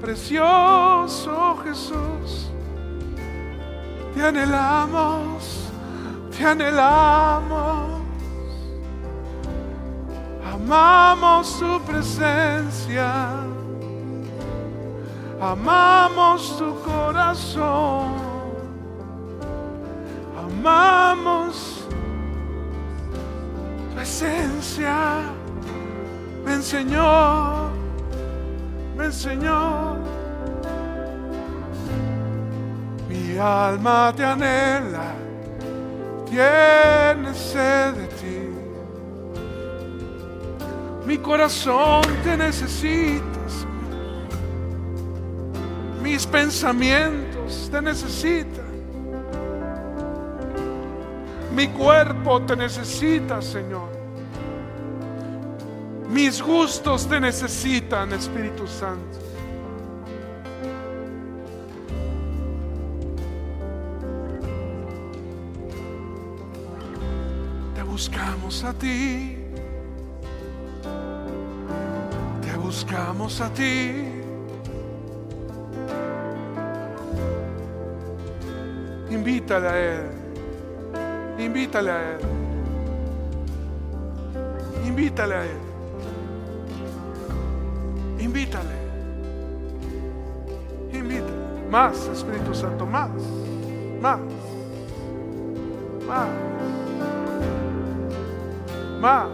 Precioso 0.00 1.58
Jesús. 1.62 2.50
Te 4.14 4.22
anhelamos. 4.22 5.70
Te 6.36 6.46
anhelamos. 6.46 8.00
Amamos 10.54 11.58
tu 11.58 11.80
presencia. 11.82 13.34
Amamos 15.38 16.56
tu 16.56 16.74
corazón. 16.80 18.29
Amamos 20.60 21.86
tu 23.94 24.00
esencia. 24.00 25.22
Ven 26.44 26.62
Señor. 26.62 27.70
Ven 28.94 29.10
Señor. 29.10 29.96
Mi 33.08 33.38
alma 33.38 34.12
te 34.14 34.22
anhela. 34.22 35.14
Tiene 36.28 37.32
sed 37.34 37.94
de 37.94 38.06
ti. 38.20 38.50
Mi 41.06 41.16
corazón 41.16 42.02
te 42.22 42.36
necesita, 42.36 43.48
Señor. 43.48 44.28
Mis 46.02 46.26
pensamientos 46.26 47.70
te 47.72 47.80
necesitan. 47.80 48.59
Mi 51.60 51.68
cuerpo 51.68 52.40
te 52.40 52.56
necesita, 52.56 53.42
Señor. 53.42 53.90
Mis 56.08 56.40
gustos 56.40 57.06
te 57.06 57.20
necesitan, 57.20 58.14
Espíritu 58.14 58.66
Santo. 58.66 59.18
Te 67.74 67.82
buscamos 67.82 68.64
a 68.64 68.72
ti. 68.72 69.36
Te 72.40 72.56
buscamos 72.56 73.38
a 73.38 73.52
ti. 73.52 74.06
Invítale 79.10 79.68
a 79.68 79.78
Él. 79.78 80.29
Invítale 81.40 81.90
a 81.90 82.12
Él. 82.12 82.20
Invítale 84.86 85.34
a 85.34 85.44
Él. 85.44 85.50
Invítale. 88.18 88.74
Invítale. 90.92 91.30
Más, 91.70 92.06
Espíritu 92.08 92.54
Santo, 92.54 92.84
más. 92.84 93.10
Más. 94.00 94.20
Más. 96.06 96.28
Más. 99.00 99.28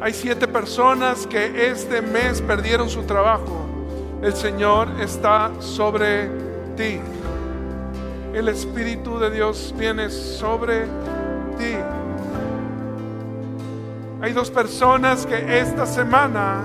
Hay 0.00 0.14
siete 0.14 0.46
personas 0.46 1.26
que 1.26 1.70
este 1.70 2.00
mes 2.00 2.40
perdieron 2.40 2.88
su 2.88 3.02
trabajo. 3.02 3.66
El 4.22 4.34
Señor 4.34 4.88
está 5.00 5.50
sobre 5.58 6.28
ti. 6.76 7.00
El 8.34 8.48
Espíritu 8.48 9.18
de 9.18 9.30
Dios 9.30 9.74
viene 9.76 10.08
sobre 10.08 10.84
ti. 11.58 11.74
Hay 14.22 14.32
dos 14.32 14.50
personas 14.50 15.26
que 15.26 15.58
esta 15.58 15.84
semana 15.84 16.62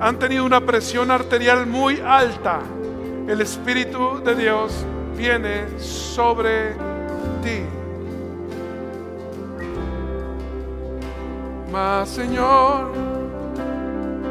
han 0.00 0.18
tenido 0.18 0.44
una 0.44 0.60
presión 0.60 1.10
arterial 1.10 1.66
muy 1.66 2.00
alta. 2.00 2.60
El 3.28 3.40
Espíritu 3.40 4.20
de 4.24 4.34
Dios 4.34 4.84
viene 5.16 5.78
sobre 5.78 6.72
ti. 7.42 7.62
Más 11.70 12.08
Señor, 12.08 12.92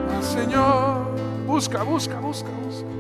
más 0.10 0.26
Señor, 0.26 1.08
busca, 1.46 1.84
busca, 1.84 2.20
busca, 2.20 2.50
busca. 2.64 2.93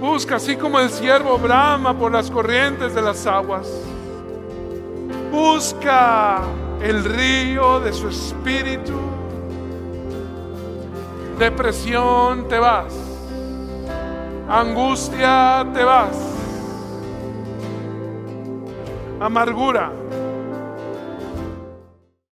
Busca 0.00 0.36
así 0.36 0.56
como 0.56 0.78
el 0.78 0.90
siervo 0.90 1.38
brama 1.38 1.92
por 1.92 2.12
las 2.12 2.30
corrientes 2.30 2.94
de 2.94 3.02
las 3.02 3.26
aguas. 3.26 3.68
Busca 5.32 6.40
el 6.80 7.04
río 7.04 7.80
de 7.80 7.92
su 7.92 8.08
espíritu. 8.08 8.94
Depresión 11.38 12.46
te 12.48 12.58
vas. 12.58 12.94
Angustia 14.48 15.66
te 15.74 15.82
vas. 15.82 16.16
Amargura 19.20 19.90